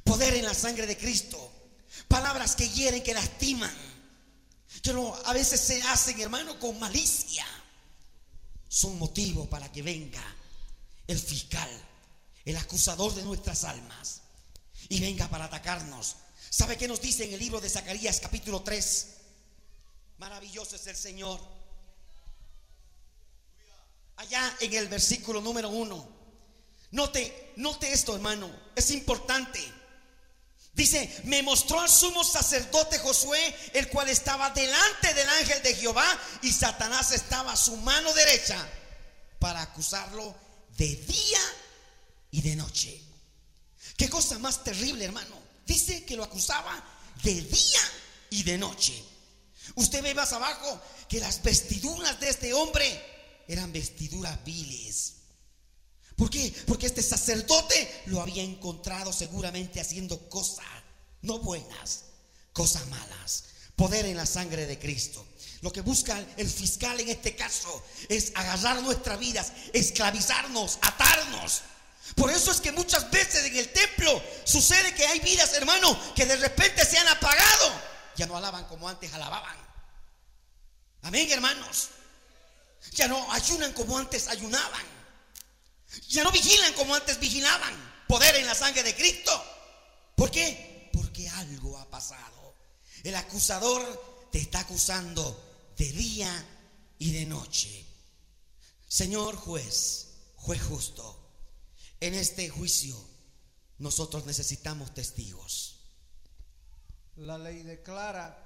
Poder 0.05 0.35
en 0.35 0.45
la 0.45 0.55
sangre 0.55 0.87
de 0.87 0.97
Cristo. 0.97 1.53
Palabras 2.09 2.57
que 2.57 2.69
hieren, 2.69 3.03
que 3.03 3.15
lastiman. 3.15 3.73
Pero 4.83 5.15
a 5.27 5.33
veces 5.33 5.61
se 5.61 5.83
hacen, 5.83 6.21
hermano, 6.21 6.59
con 6.59 6.79
malicia. 6.79 7.47
Son 8.69 8.99
motivo 8.99 9.49
para 9.49 9.71
que 9.71 9.83
venga 9.83 10.23
el 11.07 11.19
fiscal, 11.19 11.69
el 12.45 12.57
acusador 12.57 13.15
de 13.15 13.23
nuestras 13.23 13.65
almas, 13.65 14.23
y 14.89 15.01
venga 15.01 15.29
para 15.29 15.47
atacarnos. 15.47 16.17
¿Sabe 16.49 16.79
qué 16.79 16.89
nos 16.89 17.01
dice 17.01 17.25
en 17.25 17.35
el 17.35 17.41
libro 17.41 17.61
de 17.61 17.69
Zacarías 17.69 18.21
capítulo 18.21 18.63
3? 18.63 19.09
Maravilloso 20.19 20.77
es 20.77 20.87
el 20.87 20.97
Señor. 20.97 21.41
Allá 24.17 24.57
en 24.61 24.75
el 24.75 24.89
versículo 24.89 25.41
número 25.41 25.69
1. 25.71 26.21
Note, 26.93 27.53
note 27.57 27.93
esto, 27.93 28.15
hermano. 28.15 28.51
Es 28.77 28.91
importante. 28.91 29.61
Dice, 30.73 31.23
me 31.25 31.43
mostró 31.43 31.81
al 31.81 31.91
sumo 31.91 32.25
sacerdote 32.25 32.99
Josué, 32.99 33.55
el 33.75 33.89
cual 33.89 34.09
estaba 34.09 34.51
delante 34.51 35.13
del 35.15 35.29
ángel 35.29 35.63
de 35.63 35.75
Jehová, 35.75 36.07
y 36.43 36.53
Satanás 36.53 37.13
estaba 37.13 37.53
a 37.53 37.57
su 37.57 37.77
mano 37.79 38.13
derecha 38.15 38.57
para 39.39 39.63
acusarlo 39.63 40.35
de 40.77 40.97
día 40.97 41.41
y 42.31 42.41
de 42.43 42.57
noche. 42.57 43.03
Qué 43.97 44.09
cosa 44.09 44.39
más 44.39 44.65
terrible, 44.65 45.05
hermano. 45.05 45.37
Dice 45.67 46.05
que 46.05 46.17
lo 46.17 46.25
acusaba 46.25 46.83
de 47.23 47.43
día 47.43 47.81
y 48.31 48.43
de 48.45 48.57
noche. 48.57 49.05
Usted 49.75 50.03
ve 50.03 50.15
más 50.15 50.33
abajo 50.33 50.81
que 51.09 51.21
las 51.21 51.43
vestiduras 51.43 52.19
de 52.21 52.31
este 52.31 52.55
hombre 52.55 53.45
eran 53.47 53.73
vestiduras 53.73 54.43
viles. 54.45 55.15
¿Por 56.21 56.29
qué? 56.29 56.55
Porque 56.67 56.85
este 56.85 57.03
sacerdote 57.03 58.03
lo 58.05 58.21
había 58.21 58.43
encontrado 58.43 59.11
seguramente 59.11 59.81
haciendo 59.81 60.29
cosas 60.29 60.67
no 61.23 61.39
buenas, 61.39 62.03
cosas 62.53 62.87
malas. 62.89 63.45
Poder 63.75 64.05
en 64.05 64.19
la 64.19 64.27
sangre 64.27 64.67
de 64.67 64.79
Cristo. 64.79 65.27
Lo 65.63 65.73
que 65.73 65.81
busca 65.81 66.23
el 66.37 66.51
fiscal 66.51 67.01
en 67.01 67.09
este 67.09 67.35
caso 67.35 67.83
es 68.11 68.33
agarrar 68.35 68.83
nuestras 68.83 69.19
vidas, 69.19 69.53
esclavizarnos, 69.73 70.79
atarnos. 70.83 71.63
Por 72.17 72.31
eso 72.31 72.51
es 72.51 72.61
que 72.61 72.73
muchas 72.73 73.11
veces 73.11 73.47
en 73.47 73.57
el 73.57 73.73
templo 73.73 74.23
sucede 74.45 74.95
que 74.95 75.07
hay 75.07 75.21
vidas, 75.21 75.55
hermano, 75.55 75.99
que 76.15 76.27
de 76.27 76.37
repente 76.37 76.85
se 76.85 76.99
han 76.99 77.09
apagado. 77.09 77.73
Ya 78.17 78.27
no 78.27 78.37
alaban 78.37 78.67
como 78.67 78.91
antes 78.91 79.11
alababan. 79.15 79.57
Amén, 81.01 81.33
hermanos. 81.33 81.89
Ya 82.93 83.09
no 83.09 83.33
ayunan 83.33 83.73
como 83.73 83.97
antes 83.97 84.29
ayunaban. 84.29 85.00
Ya 86.09 86.25
no 86.25 86.33
vigilan 86.33 86.73
como 86.75 86.95
antes 86.95 87.19
vigilaban. 87.19 87.75
Poder 88.09 88.37
en 88.37 88.47
la 88.47 88.55
sangre 88.55 88.83
de 88.83 88.95
Cristo. 88.95 89.31
¿Por 90.17 90.31
qué? 90.31 90.91
Porque 90.93 91.29
algo 91.29 91.79
ha 91.79 91.89
pasado. 91.89 92.57
El 93.03 93.15
acusador 93.15 94.29
te 94.31 94.39
está 94.39 94.61
acusando 94.61 95.73
de 95.77 95.91
día 95.93 96.47
y 96.99 97.13
de 97.13 97.27
noche. 97.27 97.87
Señor 98.87 99.37
juez, 99.37 100.09
juez 100.37 100.63
justo, 100.63 101.31
en 102.01 102.15
este 102.15 102.49
juicio 102.49 102.97
nosotros 103.79 104.27
necesitamos 104.27 104.93
testigos. 104.93 105.81
La 107.17 107.39
ley 107.39 107.63
declara, 107.63 108.37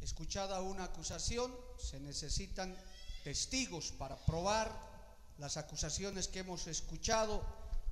escuchada 0.00 0.60
una 0.60 0.84
acusación, 0.84 1.54
se 1.78 2.00
necesitan 2.00 2.76
testigos 3.24 3.92
para 3.92 4.16
probar 4.24 4.87
las 5.38 5.56
acusaciones 5.56 6.28
que 6.28 6.40
hemos 6.40 6.66
escuchado 6.66 7.42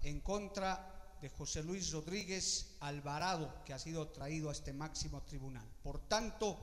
en 0.03 0.21
contra 0.21 0.93
de 1.21 1.29
José 1.31 1.63
Luis 1.63 1.93
Rodríguez 1.93 2.77
Alvarado, 2.81 3.63
que 3.65 3.73
ha 3.73 3.79
sido 3.79 4.09
traído 4.09 4.51
a 4.51 4.53
este 4.53 4.73
máximo 4.73 5.23
tribunal. 5.23 5.67
Por 5.83 6.01
tanto, 6.09 6.59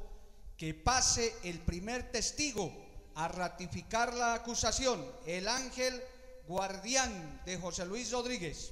que 0.58 0.74
pase 0.74 1.36
el 1.44 1.60
primer 1.60 2.12
testigo 2.12 2.72
a 3.16 3.28
ratificar 3.28 4.14
la 4.14 4.36
acusación, 4.36 5.04
el 5.26 5.48
ángel 5.48 6.02
guardián 6.48 7.42
de 7.46 7.58
José 7.58 7.86
Luis 7.86 8.12
Rodríguez. 8.12 8.72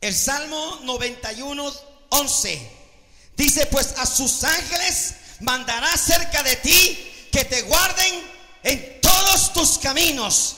El 0.00 0.14
Salmo 0.14 0.80
91, 0.84 1.72
11 2.10 2.85
Dice, 3.36 3.66
pues 3.66 3.94
a 3.98 4.06
sus 4.06 4.44
ángeles 4.44 5.14
mandará 5.40 5.94
cerca 5.96 6.42
de 6.42 6.56
ti 6.56 7.28
que 7.30 7.44
te 7.44 7.62
guarden 7.62 8.22
en 8.62 9.00
todos 9.00 9.52
tus 9.52 9.78
caminos. 9.78 10.56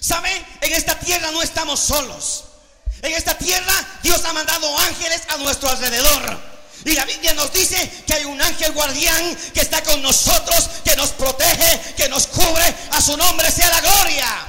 ¿Saben? 0.00 0.44
En 0.60 0.72
esta 0.72 0.98
tierra 0.98 1.30
no 1.30 1.42
estamos 1.42 1.78
solos. 1.78 2.44
En 3.02 3.12
esta 3.12 3.38
tierra 3.38 3.72
Dios 4.02 4.24
ha 4.24 4.32
mandado 4.32 4.78
ángeles 4.78 5.22
a 5.28 5.36
nuestro 5.38 5.68
alrededor. 5.70 6.50
Y 6.84 6.92
la 6.92 7.04
Biblia 7.04 7.34
nos 7.34 7.52
dice 7.52 7.90
que 8.06 8.14
hay 8.14 8.24
un 8.24 8.40
ángel 8.40 8.72
guardián 8.72 9.36
que 9.54 9.60
está 9.60 9.82
con 9.82 10.02
nosotros, 10.02 10.68
que 10.84 10.96
nos 10.96 11.10
protege, 11.10 11.94
que 11.94 12.08
nos 12.08 12.26
cubre. 12.26 12.74
A 12.92 13.00
su 13.00 13.16
nombre 13.16 13.50
sea 13.50 13.68
la 13.68 13.80
gloria. 13.80 14.46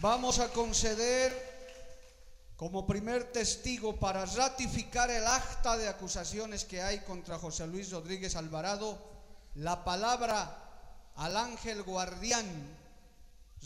Vamos 0.00 0.40
a 0.40 0.48
conceder 0.48 1.45
como 2.56 2.86
primer 2.86 3.32
testigo 3.32 4.00
para 4.00 4.24
ratificar 4.24 5.10
el 5.10 5.26
acta 5.26 5.76
de 5.76 5.88
acusaciones 5.88 6.64
que 6.64 6.80
hay 6.80 7.00
contra 7.00 7.38
José 7.38 7.66
Luis 7.66 7.90
Rodríguez 7.90 8.34
Alvarado, 8.34 8.98
la 9.56 9.84
palabra 9.84 11.12
al 11.16 11.36
ángel 11.36 11.82
guardián, 11.82 12.46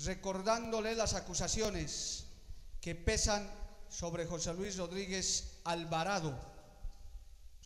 recordándole 0.05 0.97
las 0.97 1.15
acusaciones 1.15 2.25
que 2.81 2.97
pesan 2.97 3.49
sobre 3.89 4.27
José 4.27 4.55
Luis 4.55 4.77
Rodríguez 4.77 5.61
Alvarado. 5.65 6.37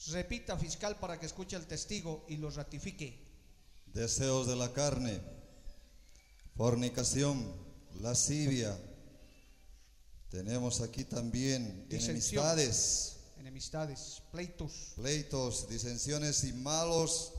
Repita, 0.09 0.59
fiscal, 0.59 0.97
para 0.99 1.19
que 1.19 1.27
escuche 1.27 1.57
el 1.57 1.67
testigo 1.67 2.27
y 2.29 2.37
lo 2.37 2.51
ratifique. 2.51 3.25
Deseos 3.87 4.47
de 4.47 4.57
la 4.57 4.73
carne, 4.73 5.21
fornicación, 6.57 7.51
lascivia, 8.01 8.77
tenemos 10.35 10.81
aquí 10.81 11.05
también 11.05 11.87
enemistades. 11.89 13.19
Enemistades, 13.39 14.21
pleitos. 14.33 14.93
Pleitos, 14.97 15.69
disensiones 15.69 16.43
y 16.43 16.53
malos 16.53 17.35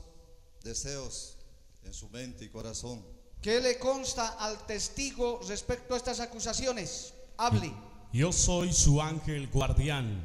deseos 0.64 1.36
en 1.84 1.92
su 1.92 2.08
mente 2.08 2.46
y 2.46 2.48
corazón. 2.48 3.04
¿Qué 3.42 3.60
le 3.60 3.78
consta 3.78 4.28
al 4.38 4.64
testigo 4.66 5.40
respecto 5.46 5.92
a 5.92 5.98
estas 5.98 6.20
acusaciones? 6.20 7.12
Hable. 7.36 7.70
Yo 8.14 8.32
soy 8.32 8.72
su 8.72 9.02
ángel 9.02 9.48
guardián. 9.48 10.24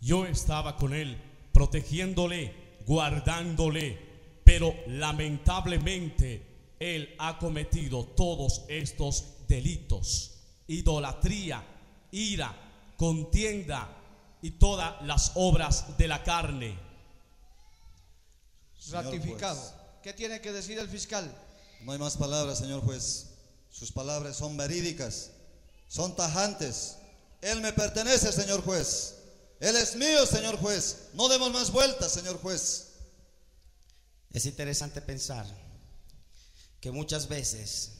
Yo 0.00 0.24
estaba 0.24 0.78
con 0.78 0.94
él, 0.94 1.20
protegiéndole, 1.52 2.78
guardándole, 2.86 3.98
pero 4.42 4.74
lamentablemente 4.86 6.74
él 6.80 7.14
ha 7.18 7.38
cometido 7.38 8.06
todos 8.06 8.64
estos 8.68 9.46
delitos. 9.46 10.32
Idolatría, 10.66 11.75
ira, 12.10 12.54
contienda 12.96 13.88
y 14.42 14.52
todas 14.52 15.02
las 15.02 15.32
obras 15.34 15.96
de 15.98 16.08
la 16.08 16.22
carne. 16.22 16.78
Ratificado. 18.90 19.60
¿Qué 20.02 20.12
tiene 20.12 20.40
que 20.40 20.52
decir 20.52 20.78
el 20.78 20.88
fiscal? 20.88 21.32
No 21.82 21.92
hay 21.92 21.98
más 21.98 22.16
palabras, 22.16 22.58
señor 22.58 22.80
juez. 22.82 23.26
Sus 23.70 23.92
palabras 23.92 24.36
son 24.36 24.56
verídicas, 24.56 25.30
son 25.88 26.14
tajantes. 26.14 26.96
Él 27.42 27.60
me 27.60 27.72
pertenece, 27.72 28.32
señor 28.32 28.62
juez. 28.62 29.16
Él 29.60 29.76
es 29.76 29.96
mío, 29.96 30.24
señor 30.26 30.56
juez. 30.58 31.08
No 31.14 31.28
demos 31.28 31.52
más 31.52 31.70
vueltas, 31.70 32.12
señor 32.12 32.40
juez. 32.40 32.88
Es 34.32 34.46
interesante 34.46 35.00
pensar 35.00 35.46
que 36.80 36.90
muchas 36.90 37.26
veces, 37.26 37.92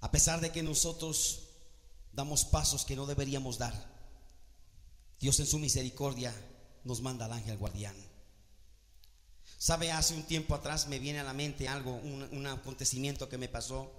a 0.00 0.10
pesar 0.10 0.40
de 0.40 0.50
que 0.50 0.62
nosotros 0.62 1.51
damos 2.12 2.44
pasos 2.44 2.84
que 2.84 2.96
no 2.96 3.06
deberíamos 3.06 3.58
dar. 3.58 3.74
Dios 5.18 5.38
en 5.40 5.46
su 5.46 5.58
misericordia 5.58 6.34
nos 6.84 7.00
manda 7.00 7.26
al 7.26 7.32
ángel 7.32 7.56
guardián. 7.56 7.96
¿Sabe? 9.58 9.92
Hace 9.92 10.14
un 10.14 10.24
tiempo 10.24 10.54
atrás 10.54 10.88
me 10.88 10.98
viene 10.98 11.20
a 11.20 11.24
la 11.24 11.32
mente 11.32 11.68
algo, 11.68 11.94
un, 11.94 12.46
acontecimiento 12.46 13.28
que 13.28 13.38
me 13.38 13.48
pasó. 13.48 13.90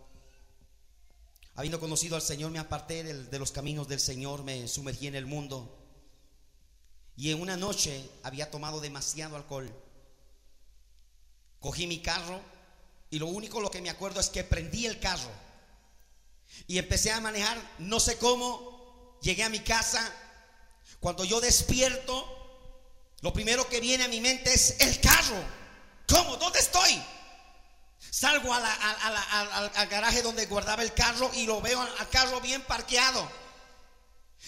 Habiendo 1.56 1.80
conocido 1.80 2.16
al 2.16 2.22
Señor, 2.22 2.52
me 2.52 2.60
aparté 2.60 3.04
de 3.04 3.40
los 3.40 3.52
caminos 3.52 3.88
del 3.88 4.00
Señor, 4.00 4.44
me 4.44 4.68
sumergí 4.68 5.08
en 5.08 5.16
el 5.16 5.26
mundo. 5.26 5.80
Y 7.16 7.32
en 7.32 7.40
una 7.40 7.56
noche 7.56 8.10
había 8.24 8.52
tomado 8.52 8.82
demasiado 8.82 9.36
alcohol. 9.36 9.72
Cogí 11.60 11.88
mi 11.88 12.02
carro 12.02 12.42
y 13.10 13.20
lo 13.20 13.28
único 13.28 13.62
lo 13.62 13.72
que 13.72 13.82
me 13.82 13.90
acuerdo 13.90 14.20
es 14.20 14.30
que 14.30 14.44
prendí 14.44 14.86
el 14.86 15.00
carro 15.00 15.30
y 16.68 16.78
empecé 16.78 17.12
a 17.12 17.20
manejar, 17.20 17.58
no 17.80 18.00
sé 18.00 18.18
cómo, 18.18 19.18
llegué 19.22 19.44
a 19.44 19.50
mi 19.50 19.60
casa. 19.60 20.10
Cuando 21.00 21.24
yo 21.26 21.40
despierto, 21.42 22.40
Lo 23.22 23.32
primero 23.32 23.66
que 23.70 23.80
viene 23.80 24.04
a 24.04 24.10
mi 24.10 24.20
mente 24.20 24.54
es 24.54 24.76
el 24.82 25.00
carro. 25.00 25.42
¿Cómo? 26.10 26.36
¿Dónde 26.36 26.60
estoy? 26.60 27.02
Salgo 28.12 28.54
al- 28.54 29.72
al 29.76 29.88
garaje 29.88 30.22
donde 30.22 30.46
guardaba 30.46 30.84
el 30.84 30.94
carro 30.94 31.32
y 31.34 31.46
lo 31.46 31.62
veo 31.62 31.80
al 31.82 32.10
carro 32.10 32.42
bien 32.42 32.62
parqueado. 32.64 33.26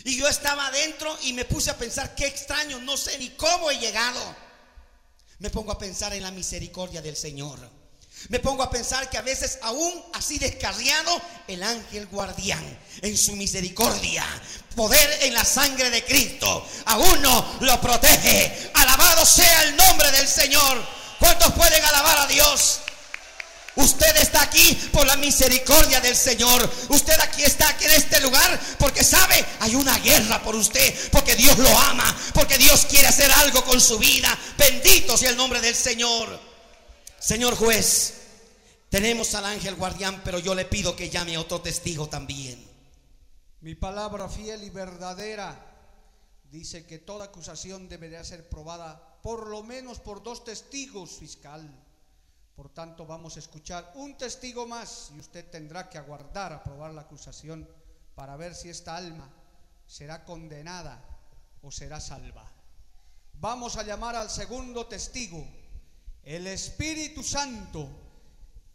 Y 0.04 0.18
yo 0.18 0.28
estaba 0.28 0.68
adentro 0.68 1.18
y 1.22 1.32
me 1.32 1.46
puse 1.46 1.72
a 1.72 1.78
pensar, 1.78 2.16
qué 2.16 2.26
extraño, 2.28 2.80
no 2.80 2.98
sé 2.98 3.18
ni 3.18 3.30
cómo 3.38 3.72
he 3.72 3.80
llegado. 3.80 4.36
Me 5.40 5.50
pongo 5.50 5.72
a 5.72 5.78
pensar 5.78 6.14
en 6.14 6.24
la 6.24 6.32
misericordia 6.32 7.02
del 7.02 7.16
Señor. 7.16 7.58
Me 8.30 8.40
pongo 8.40 8.64
a 8.64 8.72
pensar 8.72 9.10
que 9.10 9.18
a 9.18 9.22
veces 9.22 9.60
aún 9.62 10.04
así 10.14 10.40
descarriado, 10.40 11.22
el 11.48 11.62
ángel 11.62 12.08
guardián 12.08 12.64
en 13.02 13.18
su 13.18 13.36
misericordia, 13.36 14.26
poder 14.76 15.20
en 15.22 15.34
la 15.34 15.46
sangre 15.46 15.90
de 15.92 16.04
Cristo, 16.04 16.68
a 16.86 16.98
uno 16.98 17.58
lo 17.62 17.82
protege. 17.82 18.72
Alabado 18.74 19.26
sea 19.26 19.64
el 19.64 19.76
nombre 19.76 20.12
del 20.12 20.28
Señor. 20.28 20.84
¿Cuántos 21.20 21.54
pueden 21.54 21.84
alabar 21.86 22.20
a 22.20 22.28
Dios? 22.28 22.80
Usted 23.76 24.16
está 24.18 24.42
aquí 24.42 24.74
por 24.94 25.06
la 25.06 25.18
misericordia 25.18 26.00
del 26.00 26.16
Señor. 26.16 26.70
Usted 26.90 27.20
aquí 27.22 27.44
está 27.44 27.68
aquí 27.70 27.86
en 27.86 27.92
este 27.92 28.22
lugar 28.22 28.60
porque 28.80 29.04
sabe, 29.04 29.46
hay 29.60 29.76
una 29.76 29.98
guerra 30.00 30.42
por 30.42 30.56
usted, 30.56 30.94
porque 31.12 31.36
Dios 31.36 31.58
lo 31.58 31.78
ama, 31.78 32.16
porque 32.34 32.58
Dios 32.58 32.86
quiere 32.90 33.08
hacer 33.08 33.32
algo 33.34 33.64
con 33.66 33.82
su 33.82 34.00
vida. 34.00 34.36
Bendito 34.58 35.18
sea 35.18 35.30
el 35.30 35.38
nombre 35.38 35.60
del 35.60 35.76
Señor. 35.76 36.45
Señor 37.26 37.56
juez, 37.56 38.22
tenemos 38.88 39.34
al 39.34 39.46
ángel 39.46 39.74
guardián, 39.74 40.22
pero 40.24 40.38
yo 40.38 40.54
le 40.54 40.64
pido 40.64 40.96
que 40.96 41.10
llame 41.10 41.36
a 41.36 41.42
otro 41.42 41.60
testigo 41.60 42.08
también. 42.08 42.64
Mi 43.62 43.74
palabra 43.74 44.30
fiel 44.30 44.64
y 44.64 44.70
verdadera 44.70 45.58
dice 46.52 46.86
que 46.86 47.00
toda 47.00 47.26
acusación 47.26 47.90
debería 47.90 48.24
ser 48.24 48.48
probada 48.48 49.18
por 49.24 49.48
lo 49.48 49.64
menos 49.64 50.00
por 50.00 50.22
dos 50.22 50.44
testigos 50.44 51.18
fiscal. 51.18 51.68
Por 52.56 52.70
tanto, 52.70 53.08
vamos 53.08 53.38
a 53.38 53.40
escuchar 53.40 53.94
un 53.96 54.16
testigo 54.20 54.68
más 54.68 55.10
y 55.16 55.20
usted 55.20 55.50
tendrá 55.50 55.90
que 55.90 55.98
aguardar 55.98 56.54
a 56.54 56.64
probar 56.64 56.94
la 56.94 57.02
acusación 57.02 57.68
para 58.14 58.38
ver 58.38 58.54
si 58.54 58.70
esta 58.70 58.96
alma 58.96 59.28
será 59.88 60.24
condenada 60.24 61.04
o 61.64 61.72
será 61.72 62.00
salva. 62.00 62.48
Vamos 63.34 63.78
a 63.78 63.84
llamar 63.84 64.16
al 64.16 64.30
segundo 64.30 64.86
testigo, 64.86 65.44
el 66.26 66.48
Espíritu 66.48 67.24
Santo, 67.24 67.88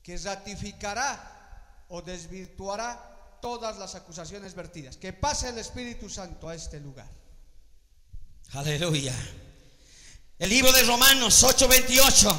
que 0.02 0.16
ratificará 0.16 1.84
o 1.88 2.00
desvirtuará 2.00 3.38
todas 3.42 3.76
las 3.78 3.94
acusaciones 3.96 4.54
vertidas. 4.54 4.96
Que 4.96 5.12
pase 5.12 5.48
el 5.48 5.58
Espíritu 5.58 6.08
Santo 6.08 6.48
a 6.48 6.54
este 6.54 6.78
lugar. 6.80 7.10
Aleluya. 8.52 9.14
El 10.38 10.48
libro 10.48 10.72
de 10.72 10.82
Romanos 10.84 11.42
8:28 11.42 12.36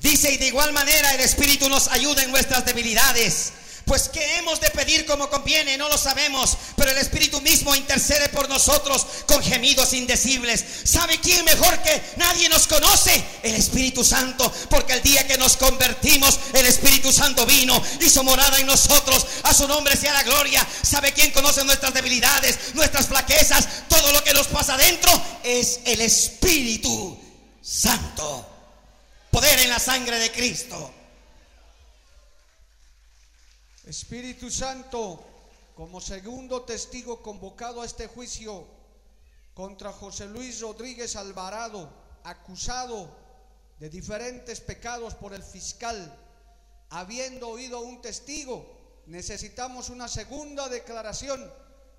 dice, 0.00 0.32
y 0.32 0.36
de 0.36 0.48
igual 0.48 0.72
manera 0.72 1.14
el 1.14 1.20
Espíritu 1.20 1.68
nos 1.68 1.88
ayuda 1.88 2.22
en 2.24 2.30
nuestras 2.30 2.64
debilidades. 2.66 3.52
Pues 3.92 4.08
que 4.08 4.38
hemos 4.38 4.58
de 4.58 4.70
pedir 4.70 5.04
como 5.04 5.28
conviene, 5.28 5.76
no 5.76 5.86
lo 5.86 5.98
sabemos, 5.98 6.56
pero 6.76 6.90
el 6.90 6.96
Espíritu 6.96 7.42
mismo 7.42 7.76
intercede 7.76 8.30
por 8.30 8.48
nosotros 8.48 9.06
con 9.26 9.42
gemidos 9.42 9.92
indecibles. 9.92 10.64
¿Sabe 10.84 11.20
quién 11.20 11.44
mejor 11.44 11.78
que 11.82 12.02
nadie 12.16 12.48
nos 12.48 12.66
conoce? 12.66 13.22
El 13.42 13.54
Espíritu 13.54 14.02
Santo, 14.02 14.50
porque 14.70 14.94
el 14.94 15.02
día 15.02 15.26
que 15.26 15.36
nos 15.36 15.58
convertimos, 15.58 16.40
el 16.54 16.64
Espíritu 16.64 17.12
Santo 17.12 17.44
vino, 17.44 17.82
hizo 18.00 18.24
morada 18.24 18.58
en 18.60 18.66
nosotros. 18.66 19.26
A 19.42 19.52
su 19.52 19.68
nombre 19.68 19.94
sea 19.94 20.14
la 20.14 20.22
gloria. 20.22 20.66
¿Sabe 20.80 21.12
quién 21.12 21.30
conoce 21.30 21.62
nuestras 21.62 21.92
debilidades, 21.92 22.72
nuestras 22.72 23.08
flaquezas, 23.08 23.68
todo 23.90 24.10
lo 24.12 24.24
que 24.24 24.32
nos 24.32 24.46
pasa 24.46 24.72
adentro? 24.72 25.12
Es 25.44 25.80
el 25.84 26.00
Espíritu 26.00 27.20
Santo. 27.60 28.48
Poder 29.30 29.58
en 29.58 29.68
la 29.68 29.78
sangre 29.78 30.18
de 30.18 30.32
Cristo. 30.32 31.01
Espíritu 33.86 34.48
Santo, 34.48 35.18
como 35.74 36.00
segundo 36.00 36.62
testigo 36.62 37.20
convocado 37.20 37.82
a 37.82 37.84
este 37.84 38.06
juicio 38.06 38.64
contra 39.54 39.92
José 39.92 40.26
Luis 40.26 40.60
Rodríguez 40.60 41.16
Alvarado, 41.16 41.90
acusado 42.22 43.10
de 43.80 43.90
diferentes 43.90 44.60
pecados 44.60 45.14
por 45.14 45.34
el 45.34 45.42
fiscal, 45.42 46.16
habiendo 46.90 47.48
oído 47.48 47.80
un 47.80 48.00
testigo, 48.00 49.02
necesitamos 49.06 49.90
una 49.90 50.06
segunda 50.06 50.68
declaración 50.68 51.52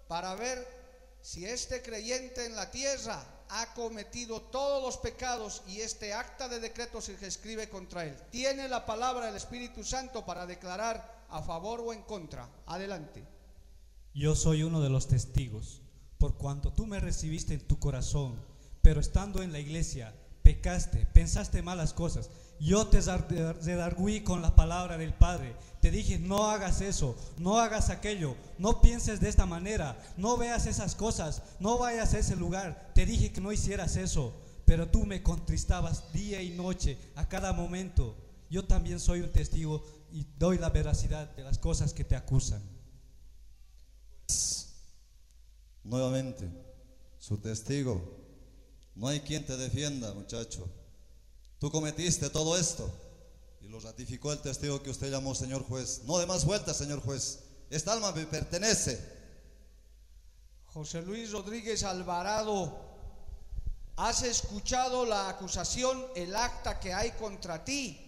para 0.08 0.36
ver 0.36 0.66
si 1.22 1.46
este 1.46 1.82
creyente 1.82 2.46
en 2.46 2.56
la 2.56 2.72
tierra 2.72 3.22
ha 3.50 3.74
cometido 3.74 4.42
todos 4.42 4.82
los 4.82 4.98
pecados 4.98 5.64
y 5.68 5.82
este 5.82 6.14
acta 6.14 6.48
de 6.48 6.62
decreto 6.62 7.02
se 7.02 7.14
escribe 7.28 7.68
contra 7.68 8.06
él. 8.06 8.18
Tiene 8.32 8.70
la 8.70 8.86
palabra 8.86 9.26
del 9.26 9.36
Espíritu 9.36 9.84
Santo 9.84 10.26
para 10.26 10.46
declarar 10.46 11.13
a 11.34 11.42
favor 11.42 11.82
o 11.82 11.94
en 11.94 12.04
contra. 12.04 12.50
Adelante. 12.68 13.26
Yo 14.14 14.36
soy 14.36 14.64
uno 14.64 14.82
de 14.82 14.90
los 14.90 15.08
testigos, 15.08 15.82
por 16.20 16.38
cuanto 16.38 16.72
tú 16.72 16.86
me 16.86 17.00
recibiste 17.00 17.56
en 17.56 17.68
tu 17.68 17.80
corazón, 17.80 18.40
pero 18.82 19.02
estando 19.02 19.42
en 19.42 19.52
la 19.52 19.60
iglesia, 19.60 20.14
pecaste, 20.44 21.08
pensaste 21.08 21.64
malas 21.64 21.94
cosas. 21.94 22.30
Yo 22.60 22.88
te 22.88 23.02
redarguí 23.02 24.22
con 24.22 24.42
la 24.42 24.56
palabra 24.56 24.98
del 24.98 25.14
Padre. 25.14 25.56
Te 25.82 25.90
dije, 25.90 26.20
no 26.20 26.50
hagas 26.50 26.82
eso, 26.82 27.18
no 27.38 27.60
hagas 27.60 27.90
aquello, 27.90 28.36
no 28.60 28.80
pienses 28.82 29.20
de 29.20 29.30
esta 29.30 29.48
manera, 29.48 29.98
no 30.16 30.38
veas 30.38 30.68
esas 30.68 30.94
cosas, 30.96 31.42
no 31.60 31.80
vayas 31.80 32.14
a 32.14 32.20
ese 32.20 32.36
lugar. 32.36 32.92
Te 32.94 33.06
dije 33.06 33.34
que 33.34 33.42
no 33.42 33.52
hicieras 33.52 33.98
eso, 33.98 34.34
pero 34.66 34.88
tú 34.88 35.06
me 35.06 35.24
contristabas 35.24 36.14
día 36.14 36.42
y 36.44 36.52
noche, 36.52 36.98
a 37.16 37.28
cada 37.28 37.52
momento. 37.52 38.16
Yo 38.50 38.66
también 38.66 39.00
soy 39.00 39.22
un 39.22 39.32
testigo 39.32 39.84
y 40.14 40.28
doy 40.38 40.60
la 40.60 40.70
veracidad 40.70 41.28
de 41.36 41.44
las 41.44 41.58
cosas 41.58 41.92
que 41.92 42.04
te 42.04 42.16
acusan. 42.16 42.62
Nuevamente, 45.84 46.48
su 47.18 47.40
testigo. 47.40 48.00
No 48.94 49.08
hay 49.08 49.22
quien 49.22 49.44
te 49.44 49.58
defienda, 49.58 50.14
muchacho. 50.14 50.70
Tú 51.58 51.72
cometiste 51.72 52.30
todo 52.30 52.56
esto 52.56 52.94
y 53.60 53.68
lo 53.70 53.80
ratificó 53.80 54.32
el 54.32 54.40
testigo 54.40 54.84
que 54.84 54.92
usted 54.92 55.10
llamó 55.10 55.34
señor 55.34 55.64
juez. 55.64 56.04
No 56.06 56.20
de 56.20 56.28
más 56.28 56.46
vueltas, 56.46 56.78
señor 56.78 57.02
juez. 57.02 57.40
Esta 57.72 57.94
alma 57.94 58.12
me 58.12 58.28
pertenece. 58.28 59.04
José 60.66 61.02
Luis 61.02 61.32
Rodríguez 61.32 61.84
Alvarado, 61.84 62.80
¿has 63.96 64.22
escuchado 64.22 65.08
la 65.08 65.30
acusación, 65.30 66.06
el 66.16 66.36
acta 66.36 66.80
que 66.80 66.94
hay 66.94 67.12
contra 67.14 67.66
ti? 67.66 68.03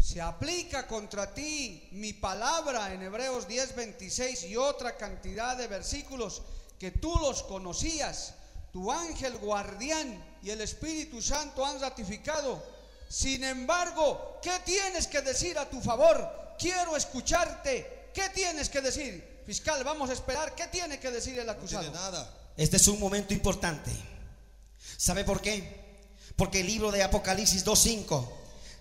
Se 0.00 0.20
aplica 0.20 0.86
contra 0.86 1.32
ti 1.32 1.88
mi 1.92 2.14
palabra 2.14 2.92
en 2.92 3.02
Hebreos 3.02 3.46
10:26 3.46 4.48
y 4.48 4.56
otra 4.56 4.96
cantidad 4.96 5.56
de 5.56 5.66
versículos 5.66 6.42
que 6.78 6.90
tú 6.90 7.14
los 7.16 7.42
conocías. 7.42 8.34
Tu 8.72 8.90
ángel 8.90 9.36
guardián 9.38 10.38
y 10.42 10.50
el 10.50 10.60
Espíritu 10.62 11.20
Santo 11.20 11.66
han 11.66 11.80
ratificado. 11.80 12.62
Sin 13.08 13.44
embargo, 13.44 14.38
¿qué 14.42 14.52
tienes 14.64 15.06
que 15.06 15.20
decir 15.20 15.58
a 15.58 15.68
tu 15.68 15.80
favor? 15.80 16.54
Quiero 16.58 16.96
escucharte. 16.96 18.10
¿Qué 18.14 18.28
tienes 18.30 18.68
que 18.68 18.80
decir? 18.80 19.42
Fiscal, 19.44 19.84
vamos 19.84 20.08
a 20.08 20.14
esperar. 20.14 20.54
¿Qué 20.54 20.66
tiene 20.68 20.98
que 20.98 21.10
decir 21.10 21.38
el 21.38 21.46
No 21.46 21.52
acusado? 21.52 21.82
tiene 21.82 21.96
nada. 21.96 22.52
Este 22.56 22.76
es 22.78 22.88
un 22.88 22.98
momento 23.00 23.34
importante. 23.34 23.90
¿Sabe 24.96 25.24
por 25.24 25.40
qué? 25.42 25.78
Porque 26.36 26.60
el 26.60 26.66
libro 26.66 26.90
de 26.90 27.02
Apocalipsis 27.02 27.64
2.5 27.64 28.39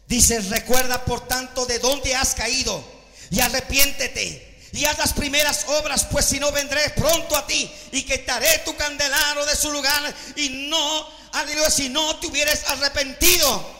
dice, 0.10 0.42
recuerda 0.42 1.06
por 1.06 1.28
tanto 1.28 1.66
de 1.68 1.80
dónde 1.80 2.16
has 2.16 2.34
caído 2.34 2.84
y 3.30 3.40
arrepiéntete 3.40 4.68
y 4.74 4.86
haz 4.86 4.98
las 4.98 5.14
primeras 5.14 5.66
obras, 5.68 6.06
pues 6.12 6.26
si 6.26 6.40
no 6.40 6.52
vendré 6.52 6.90
pronto 6.90 7.38
a 7.38 7.46
ti 7.46 7.72
y 7.92 8.04
quitaré 8.04 8.60
tu 8.60 8.76
candelaro 8.76 9.46
de 9.46 9.56
su 9.56 9.72
lugar 9.72 10.14
y 10.36 10.68
no, 10.70 11.08
aleluya, 11.34 11.70
si 11.70 11.90
no 11.90 12.16
te 12.18 12.28
hubieras 12.28 12.64
arrepentido. 12.68 13.80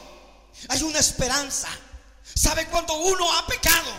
Hay 0.68 0.82
una 0.82 1.00
esperanza. 1.00 1.68
¿Sabe 2.34 2.66
cuando 2.66 2.94
uno 2.94 3.32
ha 3.32 3.46
pecado? 3.46 3.92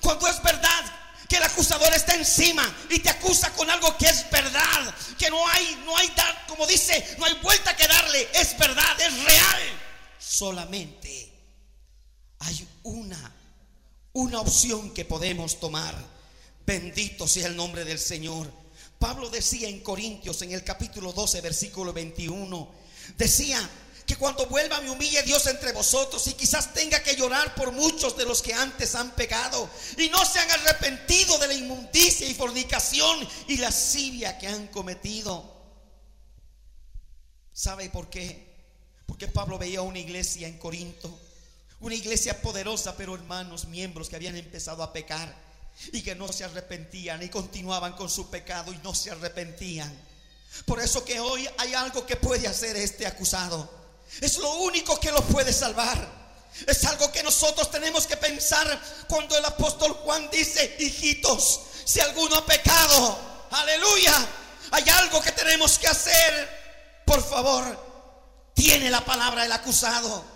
Cuando 0.00 0.26
es 0.28 0.42
verdad 0.42 0.84
que 1.28 1.36
el 1.36 1.42
acusador 1.42 1.92
está 1.94 2.14
encima 2.14 2.64
y 2.90 2.98
te 2.98 3.10
acusa 3.10 3.50
con 3.50 3.70
algo 3.70 3.96
que 3.98 4.06
es 4.06 4.30
verdad, 4.30 4.94
que 5.18 5.30
no 5.30 5.48
hay, 5.48 5.82
no 5.84 5.96
hay 5.96 6.08
dar, 6.16 6.46
como 6.46 6.66
dice, 6.66 7.16
no 7.18 7.26
hay 7.26 7.34
vuelta 7.42 7.76
que 7.76 7.88
darle, 7.88 8.28
es 8.34 8.56
verdad, 8.58 9.00
es 9.00 9.24
real. 9.24 9.62
Solamente 10.18 11.33
hay 12.44 12.68
una, 12.82 13.32
una 14.12 14.40
opción 14.40 14.92
que 14.92 15.04
podemos 15.04 15.58
tomar. 15.60 15.94
Bendito 16.66 17.26
sea 17.26 17.46
el 17.46 17.56
nombre 17.56 17.84
del 17.84 17.98
Señor. 17.98 18.50
Pablo 18.98 19.28
decía 19.30 19.68
en 19.68 19.80
Corintios, 19.80 20.42
en 20.42 20.52
el 20.52 20.62
capítulo 20.62 21.12
12, 21.12 21.40
versículo 21.40 21.92
21, 21.92 22.68
decía 23.16 23.68
que 24.06 24.16
cuando 24.16 24.46
vuelva 24.46 24.80
me 24.80 24.90
humille 24.90 25.22
Dios 25.22 25.46
entre 25.46 25.72
vosotros 25.72 26.26
y 26.26 26.34
quizás 26.34 26.74
tenga 26.74 27.02
que 27.02 27.16
llorar 27.16 27.54
por 27.54 27.72
muchos 27.72 28.16
de 28.16 28.26
los 28.26 28.42
que 28.42 28.52
antes 28.52 28.94
han 28.94 29.10
pecado 29.12 29.68
y 29.96 30.08
no 30.10 30.24
se 30.24 30.38
han 30.38 30.50
arrepentido 30.50 31.38
de 31.38 31.48
la 31.48 31.54
inmundicia 31.54 32.28
y 32.28 32.34
fornicación 32.34 33.26
y 33.48 33.56
lascivia 33.56 34.38
que 34.38 34.48
han 34.48 34.68
cometido. 34.68 35.52
¿Sabe 37.52 37.88
por 37.88 38.10
qué? 38.10 38.52
Porque 39.06 39.28
Pablo 39.28 39.58
veía 39.58 39.80
una 39.82 39.98
iglesia 39.98 40.48
en 40.48 40.58
Corinto, 40.58 41.18
una 41.84 41.94
iglesia 41.94 42.40
poderosa, 42.40 42.96
pero 42.96 43.14
hermanos, 43.14 43.66
miembros 43.66 44.08
que 44.08 44.16
habían 44.16 44.36
empezado 44.36 44.82
a 44.82 44.90
pecar 44.90 45.34
y 45.92 46.00
que 46.00 46.14
no 46.14 46.32
se 46.32 46.44
arrepentían 46.44 47.22
y 47.22 47.28
continuaban 47.28 47.92
con 47.92 48.08
su 48.08 48.30
pecado 48.30 48.72
y 48.72 48.78
no 48.78 48.94
se 48.94 49.10
arrepentían. 49.10 49.94
Por 50.64 50.80
eso 50.80 51.04
que 51.04 51.20
hoy 51.20 51.46
hay 51.58 51.74
algo 51.74 52.06
que 52.06 52.16
puede 52.16 52.48
hacer 52.48 52.74
este 52.76 53.06
acusado. 53.06 53.68
Es 54.22 54.38
lo 54.38 54.54
único 54.60 54.98
que 54.98 55.12
lo 55.12 55.20
puede 55.24 55.52
salvar. 55.52 56.24
Es 56.66 56.84
algo 56.84 57.12
que 57.12 57.22
nosotros 57.22 57.70
tenemos 57.70 58.06
que 58.06 58.16
pensar 58.16 58.80
cuando 59.06 59.36
el 59.36 59.44
apóstol 59.44 59.92
Juan 59.92 60.30
dice, 60.30 60.76
hijitos, 60.78 61.60
si 61.84 62.00
alguno 62.00 62.36
ha 62.36 62.46
pecado, 62.46 63.18
aleluya, 63.50 64.26
hay 64.70 64.88
algo 64.88 65.20
que 65.20 65.32
tenemos 65.32 65.78
que 65.78 65.88
hacer. 65.88 67.02
Por 67.04 67.22
favor, 67.22 67.78
tiene 68.54 68.88
la 68.88 69.04
palabra 69.04 69.42
del 69.42 69.52
acusado. 69.52 70.33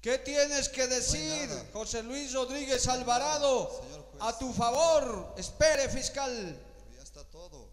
¿Qué 0.00 0.18
tienes 0.18 0.68
que 0.70 0.86
decir. 0.86 1.48
José 1.72 2.02
Luis 2.02 2.32
Rodríguez 2.32 2.86
Alvarado? 2.88 3.82
Señor 3.82 4.06
juez. 4.10 4.22
A 4.22 4.38
tu 4.38 4.52
favor, 4.52 5.34
espere, 5.36 5.88
fiscal. 5.90 6.58
Ya 6.96 7.02
está 7.02 7.22
todo. 7.24 7.68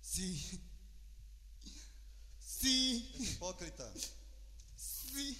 Sí. 0.00 0.60
Sí. 2.44 3.12
Es 3.20 3.30
hipócrita. 3.30 3.88
Sí. 4.76 5.38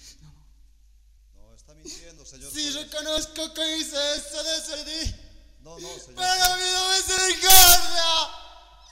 No, 1.35 1.53
está 1.53 1.73
mintiendo, 1.73 2.25
señor. 2.25 2.51
Sí, 2.51 2.71
juez. 2.71 2.85
reconozco 2.85 3.53
que 3.53 3.77
hice 3.77 4.15
eso, 4.15 4.43
decidí. 4.43 5.15
No, 5.61 5.77
no, 5.77 5.99
señor. 5.99 6.15
Pero 6.15 6.57
pido 6.57 6.89
misericordia. 6.89 8.42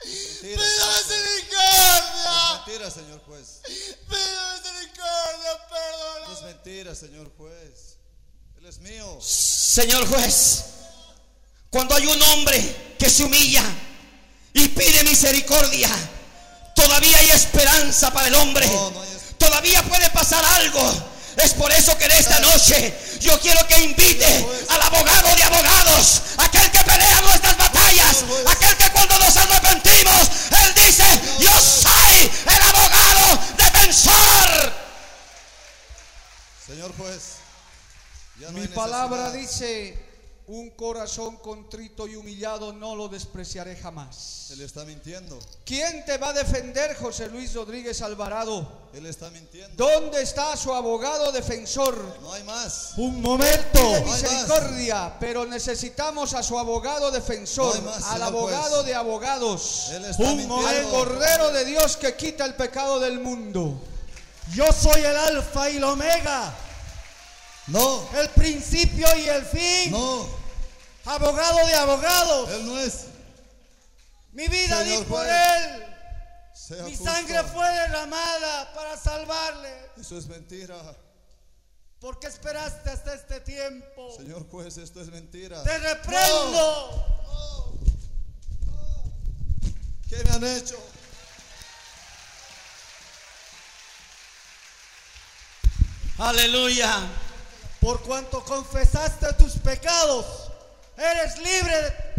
Mentira, 0.04 0.58
Pido 0.58 0.64
señor 0.66 0.92
juez. 0.96 1.08
misericordia. 1.08 2.32
Es 2.32 2.66
mentira, 2.66 2.92
señor 2.92 3.22
juez. 3.26 3.46
Pido 4.10 4.42
misericordia, 4.54 5.52
Es 5.52 5.60
perdona. 5.70 6.42
mentira, 6.48 6.96
señor 6.96 7.32
juez. 7.38 7.98
Él 8.60 8.66
es 8.68 8.80
mío. 8.80 9.20
Señor 9.22 10.08
juez, 10.08 10.64
cuando 11.70 11.96
hay 11.96 12.06
un 12.08 12.22
hombre 12.24 12.96
que 13.00 13.10
se 13.10 13.24
humilla 13.24 13.64
y 14.54 14.68
pide 14.70 15.04
misericordia, 15.04 15.90
todavía 16.76 17.18
hay 17.18 17.30
esperanza 17.32 18.12
para 18.12 18.28
el 18.28 18.36
hombre. 18.36 18.66
No, 18.68 18.92
no 18.92 19.02
hay 19.02 19.10
es- 19.10 19.38
Todavía 19.38 19.82
puede 19.84 20.10
pasar 20.12 20.44
algo. 20.46 21.08
Es 21.38 21.54
por 21.54 21.72
eso 21.72 21.98
que 21.98 22.06
en 22.06 22.12
esta 22.12 22.38
noche 22.40 22.94
yo 23.22 23.40
quiero 23.40 23.66
que 23.68 23.82
invite 23.82 24.46
al 24.70 24.82
abogado 24.82 25.34
de 25.36 25.44
abogados, 25.44 26.22
aquel 26.38 26.70
que 26.72 26.84
pelea 26.84 27.22
nuestras 27.22 27.58
batallas, 27.58 28.18
aquel 28.48 28.78
que 28.78 28.90
nos 29.36 29.38
arrepentimos, 29.38 30.30
él 30.52 30.74
dice, 30.76 31.04
yo 31.40 31.52
soy 31.60 32.32
el 32.46 32.62
abogado 32.64 33.40
defensor. 33.58 34.74
Señor 36.68 36.96
juez. 36.98 37.22
ya 38.40 38.52
no 38.52 38.58
Mi 38.60 38.68
palabra 38.68 39.32
dice, 39.32 39.98
un 40.52 40.70
corazón 40.72 41.38
contrito 41.38 42.08
y 42.08 42.18
humillado 42.18 42.74
no 42.74 42.94
lo 42.94 43.08
despreciaré 43.08 43.78
jamás. 43.78 44.48
Él 44.52 44.60
está 44.60 44.84
mintiendo. 44.84 45.40
¿Quién 45.66 46.04
te 46.04 46.18
va 46.18 46.30
a 46.30 46.34
defender, 46.34 46.94
José 46.98 47.30
Luis 47.30 47.54
Rodríguez 47.54 48.02
Alvarado? 48.02 48.90
Él 48.94 49.06
está 49.06 49.30
mintiendo. 49.30 49.74
¿Dónde 49.82 50.22
está 50.22 50.58
su 50.58 50.74
abogado 50.74 51.32
defensor? 51.32 51.96
No 52.22 52.34
hay 52.34 52.44
más. 52.44 52.92
Un 52.98 53.22
momento. 53.22 53.80
Pide 53.80 54.02
misericordia, 54.02 55.16
pero 55.22 55.46
necesitamos 55.46 56.34
a 56.34 56.44
su 56.44 56.60
abogado 56.60 57.12
defensor, 57.12 57.74
No 57.82 57.90
hay 57.94 57.96
más, 58.00 58.04
al 58.12 58.22
abogado 58.24 58.76
juez. 58.78 58.86
de 58.88 58.96
abogados, 58.96 59.88
Él 59.94 60.04
está 60.04 60.24
Un 60.24 60.36
mintiendo. 60.38 60.68
al 60.68 60.90
Cordero 60.90 61.52
de 61.54 61.64
Dios 61.64 61.96
que 61.96 62.18
quita 62.18 62.44
el 62.44 62.56
pecado 62.56 63.00
del 63.00 63.22
mundo. 63.22 63.80
Yo 64.54 64.66
soy 64.74 65.00
el 65.00 65.16
alfa 65.16 65.70
y 65.70 65.78
el 65.78 65.84
omega, 65.86 66.54
No, 67.68 68.06
el 68.20 68.28
principio 68.32 69.08
y 69.18 69.30
el 69.30 69.46
fin, 69.46 69.92
no. 69.92 70.41
Abogado 71.06 71.68
de 71.68 71.76
abogados. 71.76 72.50
Él 72.52 72.66
no 72.66 72.80
es. 72.80 73.06
Mi 74.32 74.48
vida 74.48 74.84
Señor 74.84 75.00
di 75.00 75.06
por 75.06 75.26
él. 75.26 75.86
Mi 76.86 76.96
justo. 76.96 77.04
sangre 77.04 77.44
fue 77.44 77.68
derramada 77.70 78.74
para 78.74 78.98
salvarle. 78.98 79.92
Eso 80.00 80.18
es 80.18 80.28
mentira. 80.28 80.78
¿Por 82.00 82.18
qué 82.20 82.28
esperaste 82.28 82.90
hasta 82.90 83.14
este 83.14 83.42
tiempo? 83.42 84.16
Señor 84.18 84.50
juez, 84.50 84.78
esto 84.78 85.02
es 85.02 85.10
mentira. 85.12 85.62
Te 85.64 85.78
reprendo. 85.78 87.06
¿Qué 90.10 90.24
me 90.24 90.32
han 90.32 90.44
hecho? 90.44 90.78
Aleluya. 96.18 97.00
Por 97.80 98.02
cuanto 98.02 98.44
confesaste 98.44 99.34
tus 99.34 99.54
pecados, 99.54 100.51
eres 101.04 101.38
libre 101.38 101.82
de... 101.82 102.12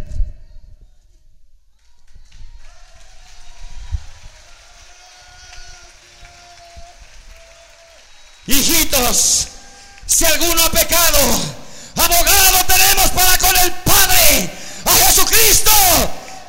Hijitos, 8.45 9.47
si 10.07 10.25
alguno 10.25 10.65
ha 10.65 10.71
pecado, 10.71 11.19
abogado 11.97 12.67
tenemos 12.67 13.11
para 13.13 13.39
con 13.39 13.57
el 13.57 13.73
Padre, 13.73 14.51
a 14.85 15.07
Jesucristo. 15.07 15.71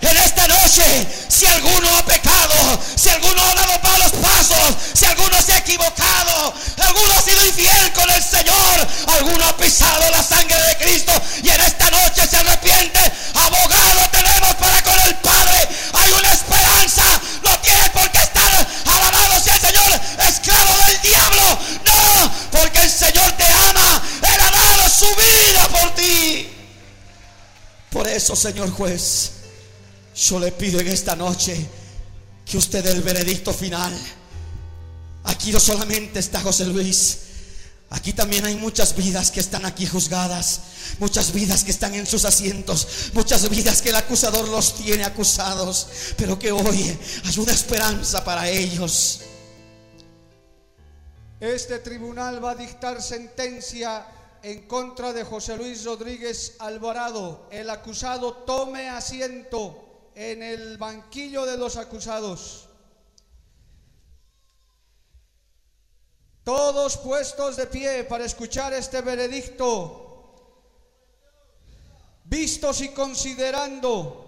En 0.04 0.18
esta 0.18 0.46
noche, 0.48 1.08
si 1.30 1.46
alguno 1.46 1.88
ha 1.98 2.04
pecado, 2.04 2.78
si 2.94 3.08
alguno 3.08 3.42
ha 3.42 3.56
dado 3.56 3.80
malos 3.82 4.12
pasos, 4.22 4.76
si 4.94 5.06
alguno 5.06 5.42
se 5.42 5.54
ha 5.54 5.58
equivocado, 5.60 6.54
alguno 6.78 7.14
ha 7.14 7.22
sido 7.22 7.46
infiel 7.46 7.94
con 7.94 8.10
el 8.12 8.22
Señor, 8.22 8.88
alguno 9.08 9.46
ha 9.46 9.56
pisado 9.56 10.12
la 10.12 10.22
sangre 10.22 10.62
de 10.62 10.78
Cristo 10.78 11.14
y 11.42 11.50
en 11.50 11.62
esta 11.62 11.90
noche 11.90 12.28
se 12.28 12.36
arrepiente, 12.36 13.00
abogado 13.34 14.10
tenemos 14.12 14.56
para 14.56 14.84
con 14.84 15.00
el 15.08 15.16
Padre. 15.16 15.70
Hay 15.94 16.12
una 16.12 16.34
esperanza, 16.34 17.04
no 17.42 17.60
tiene 17.60 17.90
por 17.92 18.12
qué 18.12 18.18
estar 18.18 18.68
alabado 18.86 19.42
sea 19.42 19.56
el 19.56 19.62
Señor, 19.62 20.02
esclavo 20.28 20.74
del 20.86 21.02
diablo. 21.02 21.60
No, 21.86 22.34
porque 22.52 22.82
el 22.82 22.92
Señor 22.92 23.32
te 23.38 23.46
ama, 23.46 24.02
Él 24.22 24.42
ha 24.42 24.52
dado 24.52 24.90
su 24.90 25.08
vida 25.16 25.68
por 25.70 25.96
ti. 25.96 26.50
Por 27.90 28.06
eso, 28.06 28.36
Señor 28.36 28.70
juez, 28.72 29.33
yo 30.16 30.40
le 30.40 30.52
pido 30.52 30.80
en 30.80 30.88
esta 30.88 31.16
noche 31.16 31.56
que 32.46 32.58
usted 32.58 32.84
dé 32.84 32.92
el 32.92 33.02
veredicto 33.02 33.54
final. 33.54 33.94
Aquí 35.24 35.52
no 35.52 35.60
solamente 35.60 36.20
está 36.20 36.42
José 36.42 36.66
Luis. 36.66 37.20
Aquí 37.90 38.14
también 38.14 38.46
hay 38.46 38.56
muchas 38.56 38.96
vidas 38.96 39.30
que 39.30 39.40
están 39.40 39.66
aquí 39.66 39.86
juzgadas, 39.86 40.62
muchas 40.98 41.32
vidas 41.32 41.64
que 41.64 41.70
están 41.70 41.94
en 41.94 42.08
sus 42.08 42.26
asientos, 42.26 43.12
muchas 43.14 43.48
vidas 43.50 43.84
que 43.84 43.90
el 43.90 43.96
acusador 43.96 44.48
los 44.50 44.76
tiene 44.76 45.04
acusados, 45.04 45.88
pero 46.18 46.40
que 46.40 46.52
hoy 46.52 46.98
hay 47.24 47.40
una 47.40 47.52
esperanza 47.52 48.24
para 48.24 48.50
ellos. 48.50 49.20
Este 51.40 51.80
tribunal 51.80 52.44
va 52.44 52.52
a 52.52 52.56
dictar 52.56 53.00
sentencia 53.00 54.08
en 54.42 54.64
contra 54.68 55.14
de 55.14 55.24
José 55.24 55.56
Luis 55.56 55.86
Rodríguez 55.86 56.56
Alvarado. 56.60 57.48
El 57.52 57.70
acusado 57.70 58.34
tome 58.34 58.90
asiento 58.90 59.83
en 60.16 60.44
el 60.44 60.78
banquillo 60.78 61.46
de 61.46 61.58
los 61.58 61.78
acusados. 61.78 62.70
Todos 66.44 66.98
puestos 66.98 67.56
de 67.56 67.68
pie 67.68 68.04
para 68.04 68.26
escuchar 68.26 68.74
este 68.74 69.02
veredicto. 69.02 70.00
Vistos 72.26 72.82
y 72.82 72.90
considerando 72.90 74.24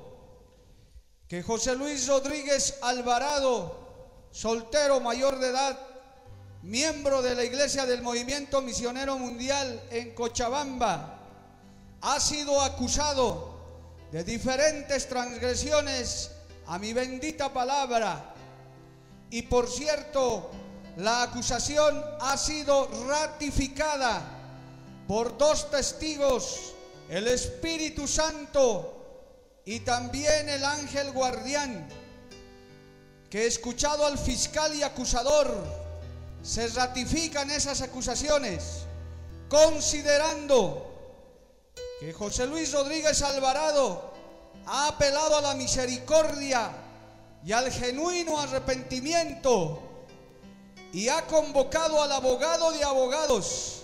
que 1.28 1.44
José 1.44 1.76
Luis 1.76 2.08
Rodríguez 2.08 2.78
Alvarado, 2.82 4.28
soltero 4.32 5.00
mayor 5.00 5.40
de 5.40 5.50
edad, 5.50 5.80
miembro 6.62 7.22
de 7.22 7.36
la 7.36 7.44
Iglesia 7.44 7.86
del 7.86 8.02
Movimiento 8.02 8.62
Misionero 8.62 9.18
Mundial 9.18 9.82
en 9.92 10.16
Cochabamba, 10.16 11.20
ha 12.02 12.20
sido 12.20 12.62
acusado 12.62 13.55
de 14.16 14.24
diferentes 14.24 15.10
transgresiones 15.10 16.32
a 16.68 16.80
mi 16.80 16.94
bendita 16.94 17.52
palabra. 17.52 18.34
Y 19.30 19.42
por 19.42 19.70
cierto, 19.70 20.52
la 20.96 21.24
acusación 21.24 22.02
ha 22.22 22.38
sido 22.38 22.88
ratificada 23.10 24.22
por 25.06 25.38
dos 25.38 25.70
testigos, 25.70 26.76
el 27.10 27.28
Espíritu 27.28 28.08
Santo 28.08 29.60
y 29.66 29.82
también 29.82 30.48
el 30.48 30.64
ángel 30.64 31.12
guardián, 31.12 31.86
que 33.30 33.46
escuchado 33.46 34.06
al 34.06 34.18
fiscal 34.18 34.74
y 34.76 34.84
acusador, 34.84 35.54
se 36.42 36.70
ratifican 36.70 37.52
esas 37.52 37.82
acusaciones, 37.82 38.86
considerando 39.50 40.95
José 42.14 42.46
Luis 42.46 42.72
Rodríguez 42.72 43.22
Alvarado 43.22 44.14
ha 44.66 44.88
apelado 44.90 45.38
a 45.38 45.42
la 45.42 45.54
misericordia 45.56 46.72
y 47.44 47.52
al 47.52 47.72
genuino 47.72 48.40
arrepentimiento 48.40 49.82
y 50.92 51.10
ha 51.10 51.26
convocado 51.28 52.02
al 52.02 52.12
abogado 52.12 52.72
de 52.72 52.84
abogados, 52.84 53.84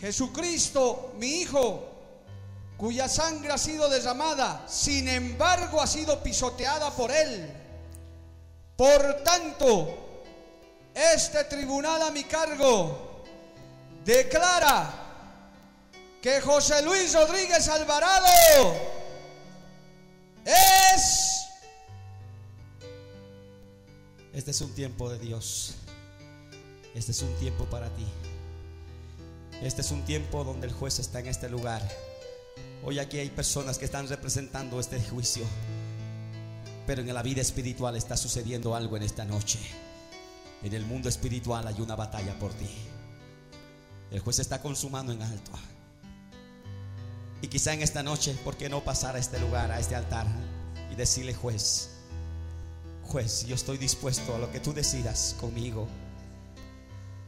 Jesucristo, 0.00 1.12
mi 1.16 1.40
Hijo, 1.40 1.88
cuya 2.76 3.08
sangre 3.08 3.50
ha 3.50 3.58
sido 3.58 3.88
derramada, 3.88 4.64
sin 4.68 5.08
embargo 5.08 5.80
ha 5.80 5.86
sido 5.86 6.22
pisoteada 6.22 6.90
por 6.90 7.10
Él. 7.10 7.52
Por 8.76 9.22
tanto, 9.24 10.22
este 10.94 11.44
tribunal 11.44 12.02
a 12.02 12.10
mi 12.10 12.24
cargo 12.24 13.24
declara 14.04 15.07
que 16.22 16.40
José 16.40 16.82
Luis 16.82 17.14
Rodríguez 17.14 17.68
Alvarado 17.68 18.26
es 20.44 21.38
Este 24.38 24.52
es 24.52 24.60
un 24.60 24.72
tiempo 24.72 25.10
de 25.10 25.18
Dios. 25.18 25.74
Este 26.94 27.10
es 27.10 27.22
un 27.22 27.34
tiempo 27.38 27.64
para 27.64 27.88
ti. 27.96 28.06
Este 29.60 29.80
es 29.80 29.90
un 29.90 30.04
tiempo 30.04 30.44
donde 30.44 30.68
el 30.68 30.72
juez 30.72 31.00
está 31.00 31.18
en 31.18 31.26
este 31.26 31.48
lugar. 31.48 31.82
Hoy 32.84 33.00
aquí 33.00 33.18
hay 33.18 33.30
personas 33.30 33.78
que 33.78 33.84
están 33.84 34.06
representando 34.06 34.78
este 34.78 35.02
juicio. 35.02 35.44
Pero 36.86 37.02
en 37.02 37.12
la 37.12 37.22
vida 37.22 37.40
espiritual 37.40 37.96
está 37.96 38.16
sucediendo 38.16 38.76
algo 38.76 38.96
en 38.96 39.02
esta 39.02 39.24
noche. 39.24 39.58
En 40.62 40.72
el 40.72 40.86
mundo 40.86 41.08
espiritual 41.08 41.66
hay 41.66 41.80
una 41.80 41.96
batalla 41.96 42.38
por 42.38 42.52
ti. 42.54 42.70
El 44.12 44.20
juez 44.20 44.38
está 44.38 44.62
consumando 44.62 45.12
en 45.12 45.20
alto. 45.20 45.50
Y 47.40 47.48
quizá 47.48 47.72
en 47.72 47.82
esta 47.82 48.02
noche, 48.02 48.36
¿por 48.44 48.56
qué 48.56 48.68
no 48.68 48.82
pasar 48.82 49.16
a 49.16 49.18
este 49.18 49.38
lugar, 49.38 49.70
a 49.70 49.78
este 49.78 49.94
altar 49.94 50.26
y 50.90 50.94
decirle, 50.94 51.34
juez, 51.34 51.90
juez, 53.04 53.46
yo 53.46 53.54
estoy 53.54 53.78
dispuesto 53.78 54.34
a 54.34 54.38
lo 54.38 54.50
que 54.50 54.60
tú 54.60 54.72
decidas 54.72 55.34
conmigo. 55.40 55.88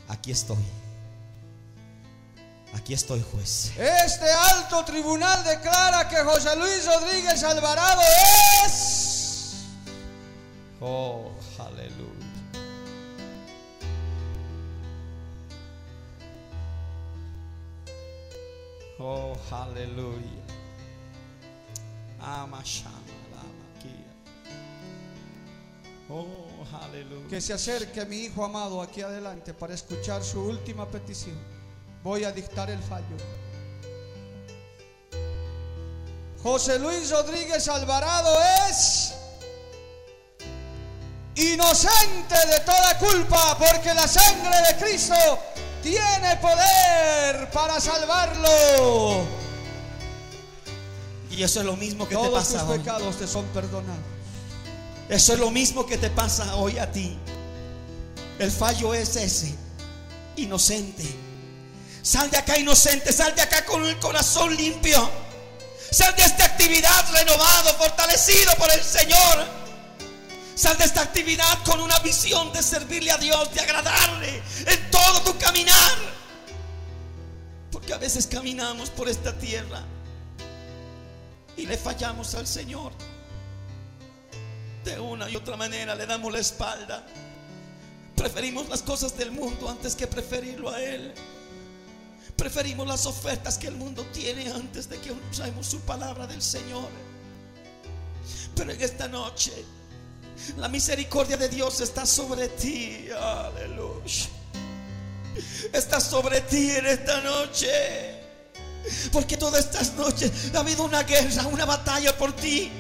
Aquí 0.09 0.31
estoy. 0.31 0.65
Aquí 2.75 2.95
estoy, 2.95 3.25
juez. 3.33 3.73
Este 3.77 4.31
alto 4.31 4.85
tribunal 4.85 5.43
declara 5.45 6.09
que 6.09 6.17
José 6.19 6.57
Luis 6.57 6.87
Rodríguez 6.87 7.43
Alvarado 7.43 8.01
es 8.65 9.67
Oh, 10.81 11.31
aleluya. 11.59 12.20
Oh, 19.03 19.35
aleluya. 19.51 20.21
Oh, 26.11 26.27
aleluya. 26.83 27.29
que 27.29 27.41
se 27.41 27.55
acerque 27.55 28.05
mi 28.05 28.17
hijo 28.25 28.45
amado 28.45 28.83
aquí 28.83 29.01
adelante 29.01 29.55
para 29.55 29.73
escuchar 29.73 30.23
su 30.23 30.43
última 30.43 30.87
petición. 30.87 31.37
Voy 32.03 32.25
a 32.25 32.33
dictar 32.33 32.69
el 32.69 32.83
fallo. 32.83 33.17
José 36.43 36.79
Luis 36.79 37.11
Rodríguez 37.11 37.69
Alvarado 37.69 38.37
es 38.69 39.15
inocente 41.37 42.35
de 42.35 42.61
toda 42.67 42.99
culpa 42.99 43.57
porque 43.59 43.95
la 43.95 44.07
sangre 44.07 44.57
de 44.69 44.85
Cristo 44.85 45.15
tiene 45.83 46.37
poder 46.37 47.51
para 47.51 47.81
salvarlo. 47.81 49.25
Y 51.31 51.43
eso 51.43 51.61
es 51.61 51.67
lo 51.67 51.77
mismo 51.77 52.07
que 52.09 52.15
te 52.15 52.21
Todos 52.21 52.45
tus 52.49 52.55
pasa 52.55 52.69
hoy. 52.69 52.79
pecados 52.79 53.17
te 53.19 53.27
son 53.27 53.45
perdonados. 53.47 54.05
Eso 55.09 55.33
es 55.33 55.39
lo 55.39 55.51
mismo 55.51 55.87
que 55.87 55.97
te 55.97 56.11
pasa 56.11 56.55
hoy 56.57 56.79
a 56.79 56.91
ti. 56.91 57.19
El 58.39 58.51
fallo 58.51 58.95
es 58.95 59.17
ese. 59.17 59.55
Inocente. 60.37 61.05
Sal 62.03 62.31
de 62.31 62.39
acá 62.39 62.59
inocente. 62.59 63.13
Sal 63.13 63.35
de 63.35 63.43
acá 63.43 63.65
con 63.65 63.85
el 63.85 63.99
corazón 63.99 64.55
limpio. 64.57 65.11
Sal 65.91 66.15
de 66.15 66.23
esta 66.23 66.45
actividad 66.45 67.13
renovado, 67.13 67.75
fortalecido 67.75 68.53
por 68.57 68.71
el 68.71 68.83
Señor. 68.83 69.60
Sal 70.61 70.77
de 70.77 70.85
esta 70.85 71.01
actividad 71.01 71.65
con 71.65 71.81
una 71.81 71.99
visión 72.01 72.53
de 72.53 72.63
servirle 72.63 73.11
a 73.11 73.17
Dios, 73.17 73.51
de 73.55 73.61
agradarle 73.63 74.43
en 74.67 74.91
todo 74.91 75.23
tu 75.23 75.39
caminar. 75.39 75.97
Porque 77.73 77.95
a 77.95 77.97
veces 77.97 78.27
caminamos 78.27 78.91
por 78.91 79.09
esta 79.09 79.33
tierra 79.39 79.83
y 81.57 81.65
le 81.65 81.79
fallamos 81.79 82.35
al 82.35 82.47
Señor. 82.47 82.93
De 84.85 85.01
una 85.01 85.31
y 85.31 85.37
otra 85.37 85.57
manera 85.57 85.95
le 85.95 86.05
damos 86.05 86.31
la 86.31 86.41
espalda. 86.41 87.07
Preferimos 88.15 88.69
las 88.69 88.83
cosas 88.83 89.17
del 89.17 89.31
mundo 89.31 89.67
antes 89.67 89.95
que 89.95 90.07
preferirlo 90.07 90.69
a 90.69 90.79
Él. 90.79 91.15
Preferimos 92.37 92.87
las 92.87 93.07
ofertas 93.07 93.57
que 93.57 93.69
el 93.69 93.77
mundo 93.77 94.05
tiene 94.13 94.51
antes 94.51 94.91
de 94.91 95.01
que 95.01 95.11
usemos 95.31 95.67
su 95.67 95.81
palabra 95.81 96.27
del 96.27 96.43
Señor. 96.43 96.91
Pero 98.55 98.73
en 98.73 98.83
esta 98.83 99.09
noche, 99.09 99.65
la 100.57 100.69
misericordia 100.69 101.37
de 101.37 101.49
Dios 101.49 101.81
está 101.81 102.07
sobre 102.07 102.49
ti. 102.49 103.09
Aleluya. 103.11 104.29
Está 105.73 106.01
sobre 106.01 106.41
ti 106.43 106.71
en 106.71 106.87
esta 106.87 107.21
noche. 107.21 108.21
Porque 109.13 109.37
todas 109.37 109.65
estas 109.67 109.93
noches 109.95 110.31
ha 110.55 110.61
habido 110.61 110.85
una 110.85 111.03
guerra, 111.03 111.47
una 111.47 111.65
batalla 111.65 112.17
por 112.17 112.35
ti. 112.35 112.71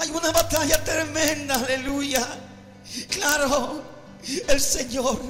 Hay 0.00 0.10
una 0.10 0.30
batalla 0.30 0.82
tremenda, 0.82 1.56
aleluya. 1.56 2.26
Claro, 3.10 3.82
el 4.48 4.60
Señor, 4.60 5.20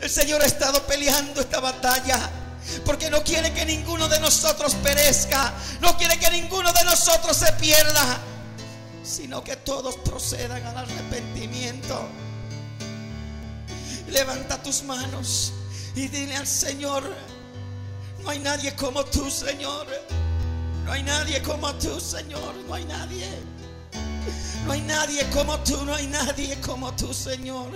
el 0.00 0.10
Señor 0.10 0.42
ha 0.42 0.46
estado 0.46 0.84
peleando 0.86 1.40
esta 1.40 1.60
batalla. 1.60 2.30
Porque 2.84 3.08
no 3.08 3.22
quiere 3.22 3.52
que 3.52 3.64
ninguno 3.64 4.08
de 4.08 4.20
nosotros 4.20 4.74
perezca. 4.76 5.54
No 5.80 5.96
quiere 5.96 6.18
que 6.18 6.30
ninguno 6.30 6.72
de 6.72 6.84
nosotros 6.84 7.36
se 7.36 7.52
pierda. 7.54 8.20
Sino 9.08 9.42
que 9.42 9.56
todos 9.56 9.96
procedan 9.96 10.64
al 10.66 10.76
arrepentimiento. 10.76 11.98
Levanta 14.08 14.62
tus 14.62 14.82
manos 14.82 15.54
y 15.94 16.08
dile 16.08 16.36
al 16.36 16.46
Señor, 16.46 17.02
no 18.22 18.30
hay 18.30 18.38
nadie 18.40 18.74
como 18.74 19.02
tú, 19.06 19.30
Señor. 19.30 19.86
No 20.84 20.92
hay 20.92 21.02
nadie 21.02 21.42
como 21.42 21.72
tú, 21.74 21.98
Señor. 21.98 22.54
No 22.66 22.74
hay 22.74 22.84
nadie. 22.84 23.26
No 24.66 24.72
hay 24.72 24.82
nadie 24.82 25.24
como 25.30 25.58
tú, 25.60 25.82
no 25.86 25.94
hay 25.94 26.06
nadie 26.06 26.60
como 26.60 26.92
tú, 26.92 27.14
Señor. 27.14 27.70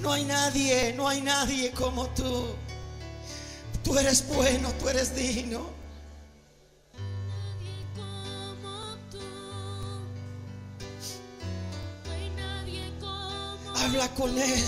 No 0.00 0.12
hay 0.12 0.24
nadie, 0.24 0.94
no 0.96 1.08
hay 1.08 1.20
nadie 1.20 1.72
como 1.72 2.06
tú. 2.08 2.46
Tú 3.84 3.98
eres 3.98 4.26
bueno, 4.26 4.72
tú 4.80 4.88
eres 4.88 5.14
digno. 5.14 5.77
Habla 13.84 14.08
con 14.08 14.38
Él. 14.38 14.64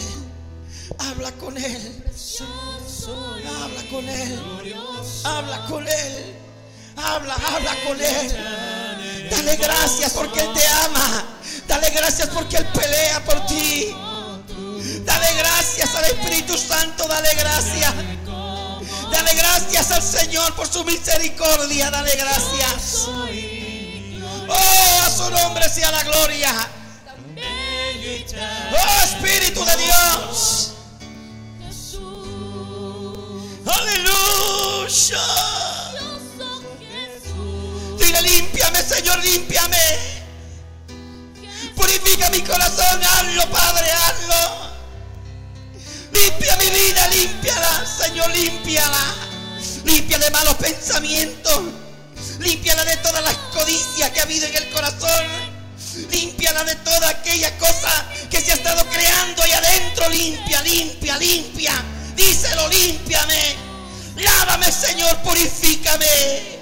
Habla 0.98 1.32
con 1.32 1.56
Él. 1.56 2.04
Habla 3.62 3.82
con 3.90 4.08
Él. 4.08 4.40
Habla 5.24 5.66
con 5.66 5.88
Él. 5.88 6.36
Habla, 6.96 7.34
habla 7.34 7.74
con 7.86 8.00
Él. 8.00 9.28
Dale 9.30 9.56
gracias 9.56 10.12
porque 10.12 10.40
Él 10.40 10.52
te 10.54 10.66
ama. 10.84 11.24
Dale 11.66 11.90
gracias 11.90 12.28
porque 12.28 12.56
Él 12.56 12.66
pelea 12.66 13.24
por 13.24 13.46
ti. 13.46 13.94
Dale 15.04 15.34
gracias 15.38 15.94
al 15.94 16.04
Espíritu 16.04 16.56
Santo. 16.56 17.06
Dale 17.08 17.30
gracias. 17.34 17.94
Dale 19.10 19.34
gracias 19.34 19.90
al 19.90 20.02
Señor 20.02 20.54
por 20.54 20.68
su 20.68 20.84
misericordia. 20.84 21.90
Dale 21.90 22.12
gracias. 22.16 23.08
Oh, 24.48 25.02
a 25.04 25.10
su 25.10 25.30
nombre 25.30 25.68
sea 25.68 25.90
la 25.90 26.02
gloria. 26.04 26.79
Oh, 28.02 29.04
Espíritu 29.04 29.62
de 29.62 29.76
Dios. 29.76 30.72
Aleluya. 33.66 35.18
Dile, 37.98 38.22
límpiame, 38.22 38.82
Señor, 38.82 39.22
límpiame. 39.22 39.76
Purifica 41.76 42.30
mi 42.30 42.40
corazón, 42.40 43.00
hazlo, 43.04 43.50
Padre, 43.50 43.92
hazlo. 43.92 44.70
Limpia 46.12 46.56
mi 46.56 46.70
vida, 46.70 47.06
límpiala, 47.08 47.84
Señor, 47.84 48.30
límpiala. 48.30 49.14
Limpia 49.84 50.18
de 50.18 50.30
malos 50.30 50.54
pensamientos. 50.54 51.60
Límpiala 52.38 52.82
de 52.86 52.96
todas 52.96 53.22
las 53.22 53.36
codicias 53.52 54.10
que 54.10 54.20
ha 54.20 54.22
habido 54.22 54.46
en 54.46 54.56
el 54.56 54.70
corazón. 54.70 55.49
Límpiala 56.10 56.64
de 56.64 56.74
toda 56.76 57.08
aquella 57.08 57.56
cosa 57.58 58.06
que 58.30 58.40
se 58.40 58.52
ha 58.52 58.54
estado 58.54 58.84
creando 58.86 59.42
ahí 59.42 59.52
adentro. 59.52 60.08
Limpia, 60.10 60.62
limpia, 60.62 61.16
limpia. 61.16 61.84
Díselo, 62.16 62.68
límpiame. 62.68 63.56
Lávame, 64.16 64.70
Señor, 64.70 65.16
purifícame. 65.22 66.59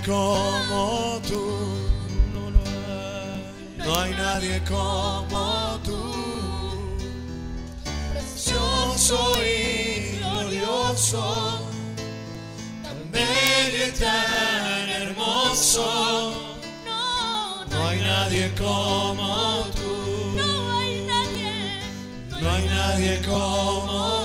Nadie 0.00 0.06
como 0.06 1.20
tú. 1.28 1.44
No 2.32 2.50
hay. 2.50 3.86
No 3.86 4.00
hay 4.00 4.10
nadie 4.12 4.62
como 4.64 5.78
tú. 5.84 6.12
Precioso 8.12 9.32
y 9.44 10.18
glorioso. 10.18 11.60
Tan 12.82 13.10
bello 13.10 13.86
y 13.88 13.98
tan 13.98 14.88
hermoso. 14.88 16.32
No, 16.86 17.88
hay 17.88 18.00
nadie 18.00 18.52
como 18.56 19.66
tú. 19.74 20.36
no 20.36 20.78
hay 20.78 21.04
nadie. 21.06 21.52
No 22.40 22.50
hay 22.50 22.64
nadie 22.66 23.22
como 23.22 24.14
tú. 24.14 24.19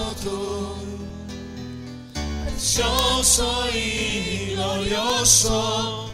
Precioso 2.76 3.70
y 3.74 4.52
glorioso, 4.54 6.12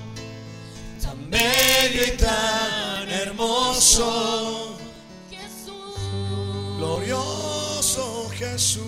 tan 1.01 1.28
bello 1.32 2.03
y 2.05 2.12
tan 2.18 3.09
hermoso, 3.09 4.78
Jesús. 5.32 6.78
glorioso 6.78 8.30
Jesús. 8.38 8.84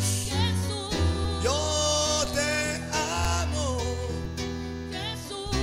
Jesús. 0.00 0.96
Yo 1.44 2.26
te 2.34 2.82
amo. 2.92 3.78
Jesús. 4.90 5.56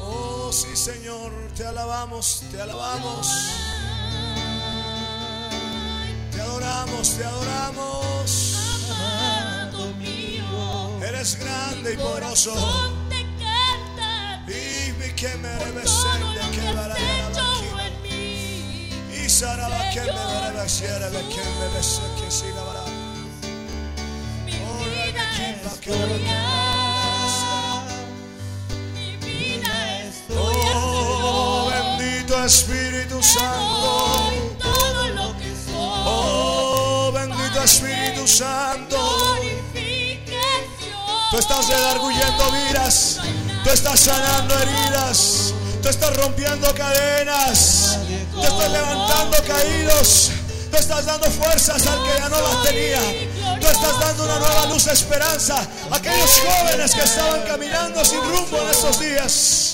Oh, 0.00 0.52
sí, 0.52 0.76
Señor, 0.76 1.32
te 1.56 1.66
alabamos, 1.66 2.44
te 2.52 2.60
alabamos, 2.60 3.26
te 6.30 6.40
adoramos, 6.40 7.16
te 7.16 7.24
adoramos. 7.24 8.47
Eres 11.18 11.36
grande 11.40 11.94
y 11.94 11.96
poderoso. 11.96 12.54
Te 13.08 13.26
canta 13.42 14.40
Y 14.46 14.92
mi 14.92 15.10
que 15.16 15.34
me 15.38 15.52
rebesende, 15.58 16.38
que 16.52 16.60
aquí. 16.60 17.66
en 17.86 18.02
mí. 18.04 19.24
Y 19.24 19.28
saraba 19.28 19.90
que 19.90 20.02
me 20.02 20.50
rebesiera, 20.52 21.10
le 21.10 21.18
que 21.18 21.42
me 21.58 21.68
bese, 21.74 22.02
que 22.20 22.30
si 22.30 22.46
la 22.54 22.62
vara. 22.62 22.84
Mi 24.46 24.52
Oh, 24.62 24.78
vida 24.84 25.24
que 25.36 25.50
es 25.50 25.66
va, 25.66 25.80
que 25.80 25.90
tuya. 25.90 26.40
Mi 28.94 29.16
vida 29.16 29.74
es 30.04 30.24
tuya, 30.28 30.72
Oh, 30.76 31.68
bendito 31.68 32.44
Espíritu 32.44 33.20
Santo. 33.24 34.30
Oh, 36.06 37.10
bendito 37.12 37.60
Espíritu 37.64 38.28
Santo. 38.28 38.96
Tú 41.30 41.36
estás 41.36 41.68
redarguyendo 41.68 42.52
vidas. 42.52 43.18
Tú 43.62 43.70
estás 43.70 44.00
sanando 44.00 44.54
heridas. 44.58 45.52
Tú 45.82 45.88
estás 45.88 46.16
rompiendo 46.16 46.74
cadenas. 46.74 47.98
Tú 48.32 48.42
estás 48.42 48.70
levantando 48.70 49.36
caídos. 49.46 50.30
Tú 50.70 50.76
estás 50.76 51.04
dando 51.04 51.30
fuerzas 51.30 51.86
al 51.86 52.02
que 52.04 52.18
ya 52.18 52.28
no 52.30 52.40
las 52.40 52.62
tenía. 52.62 53.00
Tú 53.60 53.66
estás 53.66 54.00
dando 54.00 54.24
una 54.24 54.38
nueva 54.38 54.66
luz 54.66 54.86
de 54.86 54.92
esperanza 54.92 55.56
a 55.90 55.96
aquellos 55.96 56.30
jóvenes 56.40 56.94
que 56.94 57.02
estaban 57.02 57.42
caminando 57.42 58.04
sin 58.04 58.20
rumbo 58.20 58.62
en 58.62 58.68
estos 58.70 58.98
días. 58.98 59.67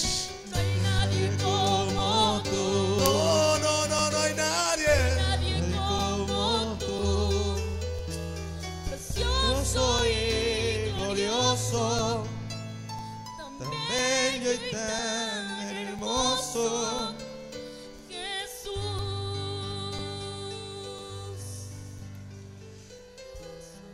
Jesús. 18.08 18.74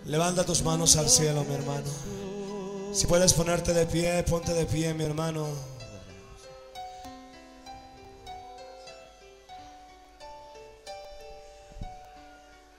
Levanta 0.05 0.45
tus 0.45 0.63
manos 0.63 0.97
al 0.97 1.09
cielo, 1.09 1.45
mi 1.45 1.55
hermano. 1.55 1.89
Si 2.93 3.07
puedes 3.07 3.33
ponerte 3.33 3.73
de 3.73 3.87
pie, 3.87 4.23
ponte 4.25 4.53
de 4.53 4.67
pie, 4.67 4.93
mi 4.95 5.05
hermano. 5.05 5.47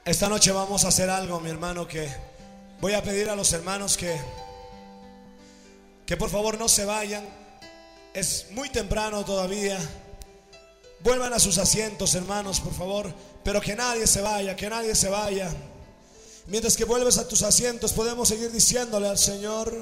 Esta 0.05 0.29
noche 0.29 0.51
vamos 0.51 0.85
a 0.85 0.89
hacer 0.89 1.09
algo, 1.09 1.39
mi 1.39 1.49
hermano, 1.49 1.87
que 1.87 2.07
voy 2.81 2.93
a 2.93 3.01
pedir 3.01 3.29
a 3.29 3.35
los 3.35 3.53
hermanos 3.53 3.97
que 3.97 4.19
que 6.05 6.17
por 6.17 6.29
favor 6.29 6.59
no 6.59 6.67
se 6.67 6.83
vayan. 6.83 7.40
Es 8.13 8.47
muy 8.51 8.69
temprano 8.69 9.23
todavía. 9.23 9.79
Vuelvan 10.99 11.33
a 11.33 11.39
sus 11.39 11.57
asientos, 11.57 12.13
hermanos, 12.13 12.59
por 12.59 12.73
favor, 12.73 13.13
pero 13.43 13.61
que 13.61 13.75
nadie 13.75 14.05
se 14.05 14.21
vaya, 14.21 14.55
que 14.55 14.69
nadie 14.69 14.93
se 14.95 15.09
vaya. 15.09 15.49
Mientras 16.47 16.75
que 16.75 16.83
vuelves 16.83 17.17
a 17.17 17.27
tus 17.27 17.41
asientos, 17.43 17.93
podemos 17.93 18.27
seguir 18.27 18.51
diciéndole 18.51 19.07
al 19.07 19.17
Señor. 19.17 19.73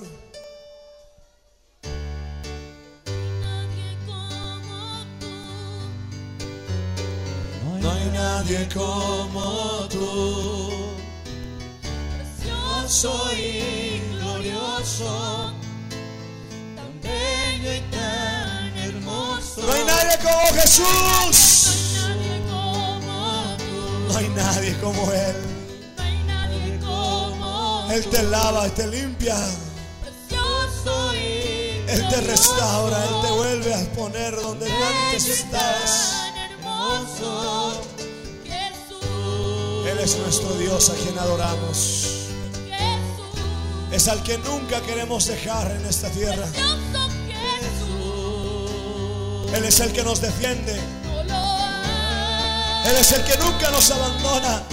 No 7.81 7.91
hay 7.91 8.05
nadie 8.11 8.69
como 8.73 9.87
tú. 9.89 10.69
Precioso 11.81 13.31
y 13.35 14.01
glorioso. 14.15 15.53
Tan 16.75 17.01
No 19.65 19.73
hay 19.73 19.83
nadie 19.83 20.17
como 20.23 20.61
Jesús. 20.61 21.67
No 24.07 24.17
hay 24.17 24.29
nadie 24.29 24.77
como 24.79 25.11
Él. 25.11 25.49
Él 27.91 28.05
te 28.05 28.23
lava, 28.23 28.65
Él 28.65 28.71
te 28.73 28.87
limpia, 28.87 29.35
Él 31.87 32.07
te 32.07 32.21
restaura, 32.21 33.03
Él 33.03 33.15
te 33.23 33.31
vuelve 33.31 33.73
a 33.73 33.79
poner 33.93 34.35
donde 34.35 34.71
antes 34.71 35.27
estabas. 35.27 36.13
Él 39.91 39.99
es 39.99 40.17
nuestro 40.17 40.53
Dios 40.53 40.89
a 40.91 40.93
quien 40.93 41.17
adoramos. 41.17 42.05
Es 43.91 44.07
al 44.07 44.21
que 44.21 44.37
nunca 44.37 44.81
queremos 44.81 45.25
dejar 45.25 45.71
en 45.71 45.85
esta 45.85 46.09
tierra. 46.09 46.45
Él 49.53 49.65
es 49.65 49.79
el 49.79 49.91
que 49.91 50.03
nos 50.03 50.21
defiende. 50.21 50.79
Él 52.85 52.95
es 52.99 53.11
el 53.11 53.23
que 53.23 53.37
nunca 53.37 53.69
nos 53.71 53.91
abandona. 53.91 54.63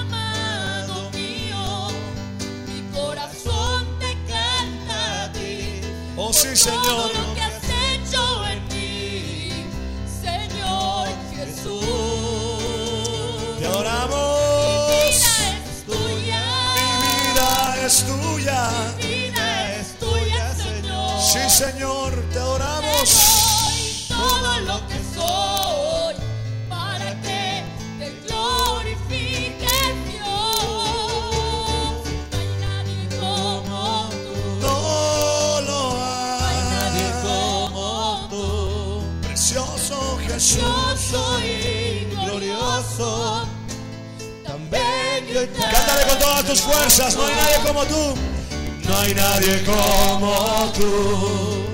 Amado 0.00 1.10
mío, 1.12 1.88
mi 2.66 2.82
corazón 2.94 3.86
te 4.00 4.12
canta 4.30 5.24
a 5.24 5.32
ti. 5.32 5.80
Oh 6.16 6.32
sí, 6.32 6.48
Todo 6.48 6.56
Señor. 6.56 7.10
lo 7.14 7.34
que 7.34 7.42
has 7.42 7.62
hecho 7.64 8.22
en 8.46 8.58
mí, 8.68 9.64
Señor 10.20 11.08
Jesús. 11.34 11.84
Te 13.56 13.60
Mi 13.60 13.66
adoramos. 13.66 14.88
vida 14.88 15.32
es 15.70 15.84
tuya. 15.86 16.42
Mi 17.00 17.10
vida 17.32 17.86
es 17.86 17.94
tuya. 18.04 18.60
Mi 18.98 19.06
vida 19.06 19.46
es 19.76 19.86
tuya, 19.98 20.54
Señor. 20.54 21.20
Sí, 21.20 21.40
Señor, 21.48 21.91
tus 46.52 46.60
fuerzas. 46.60 47.16
No 47.16 47.24
hay 47.24 47.34
nadie 47.34 47.58
como 47.66 47.84
tú. 47.86 48.14
No 48.84 48.98
hay 48.98 49.14
nadie 49.14 49.64
como 49.64 50.72
tú. 50.76 51.64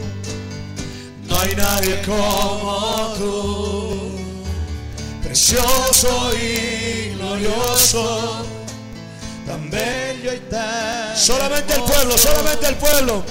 No 1.28 1.40
hay 1.40 1.54
nadie 1.56 2.02
como 2.02 3.14
tú. 3.18 4.18
precioso 5.22 6.30
y 6.34 7.14
glorioso, 7.16 8.46
tan 9.46 9.68
bello 9.68 10.32
y 10.32 10.38
tan. 10.50 11.16
Solamente 11.16 11.74
el 11.74 11.82
pueblo, 11.82 12.16
solamente 12.16 12.66
el 12.68 12.76
pueblo. 12.76 13.24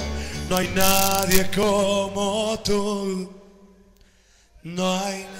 No 0.48 0.56
hay 0.56 0.68
nadie 0.68 1.50
como 1.50 2.58
tú. 2.64 3.32
No 4.62 4.98
hay 5.00 5.24
nadie. 5.24 5.38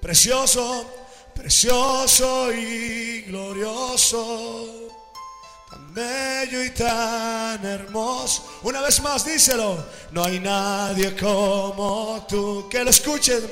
Precioso, 0.00 0.86
precioso 1.34 2.52
y 2.52 3.22
glorioso. 3.22 4.68
Tan 5.70 5.92
bello 5.92 6.64
y 6.64 6.70
tan 6.70 7.64
hermoso. 7.64 8.58
Una 8.62 8.80
vez 8.80 9.00
más, 9.02 9.24
díselo. 9.24 9.84
No 10.12 10.24
hay 10.24 10.40
nadie 10.40 11.16
como 11.16 12.24
tú. 12.28 12.68
Que 12.70 12.84
lo 12.84 12.90
escuchen. 12.90 13.42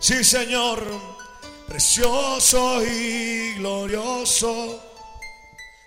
Sí, 0.00 0.22
Señor. 0.24 0.82
Precioso 1.66 2.84
y 2.84 3.54
glorioso. 3.54 4.80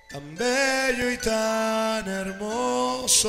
Tan 0.09 0.35
bello 0.35 1.11
y 1.11 1.17
tan 1.17 2.07
hermoso. 2.07 3.27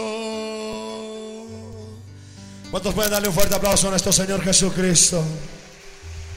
¿Cuántos 2.70 2.94
pueden 2.94 3.10
darle 3.10 3.28
un 3.28 3.34
fuerte 3.34 3.54
aplauso 3.54 3.86
a 3.86 3.90
nuestro 3.90 4.12
Señor 4.12 4.42
Jesucristo? 4.42 5.24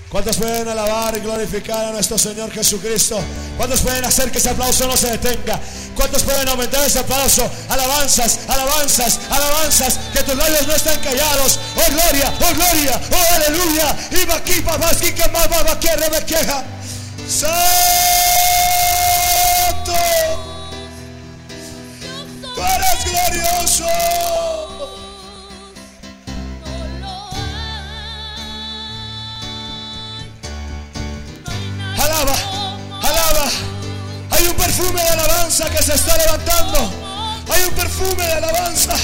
¿Cuántos 0.10 0.38
pueden 0.38 0.68
alabar 0.68 1.16
y 1.18 1.22
glorificar 1.22 1.86
a 1.86 1.92
nuestro 1.92 2.18
Señor 2.18 2.52
Jesucristo? 2.52 3.18
¿Cuántos 3.58 3.82
pueden 3.82 4.04
hacer 4.06 4.32
que 4.32 4.38
ese 4.38 4.50
aplauso 4.50 4.88
no 4.88 4.96
se 4.96 5.12
detenga? 5.12 5.60
¿Cuántos 5.96 6.24
pueden 6.24 6.48
aumentar 6.48 6.86
ese 6.86 7.00
aplauso? 7.00 7.50
Alabanzas, 7.70 8.40
alabanzas, 8.48 9.20
alabanzas, 9.30 10.00
que 10.14 10.24
tus 10.24 10.36
labios 10.36 10.68
no 10.68 10.76
estén 10.76 11.00
callados. 11.00 11.60
Oh 11.78 11.92
gloria, 11.92 12.34
oh 12.42 12.54
gloria, 12.56 13.02
oh 13.12 13.36
aleluya. 13.36 13.96
Y 14.12 14.30
aquí, 14.32 14.62
papá, 14.62 14.92
que 14.96 15.30
más, 15.32 15.48
papá, 15.48 15.80
que 15.80 15.90
me 15.98 16.26
queja. 16.26 16.64
Santo. 17.28 17.52
Tú 22.54 22.62
eres 22.62 23.06
glorioso. 23.06 24.61
Alaba, 32.12 32.34
alaba. 33.01 33.49
Hay 34.32 34.47
un 34.47 34.55
perfume 34.55 35.01
de 35.01 35.09
alabanza 35.09 35.70
que 35.70 35.82
se 35.82 35.93
está 35.95 36.18
levantando. 36.18 36.91
Hay 37.49 37.64
un 37.64 37.74
perfume 37.74 38.24
de 38.26 38.34
alabanza. 38.34 38.95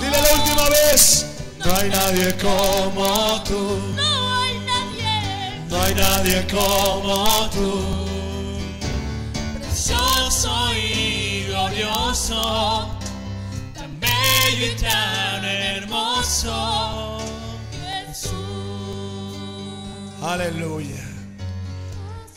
Dile 0.00 0.10
la 0.22 0.34
última 0.34 0.68
vez. 0.70 1.26
No 1.64 1.76
hay 1.76 1.88
nadie 1.90 2.34
como 2.36 3.42
tú. 3.42 3.78
No 3.96 4.42
hay 4.42 4.58
nadie 4.60 5.64
No 5.68 5.82
hay 5.82 5.94
nadie 5.94 6.46
como 6.46 7.48
tú. 7.50 7.84
precioso 9.60 10.72
y 10.74 11.44
glorioso, 11.48 12.97
y 14.50 14.74
tan 14.76 15.44
hermoso. 15.44 17.18
Jesús. 17.72 18.32
Aleluya. 20.22 21.04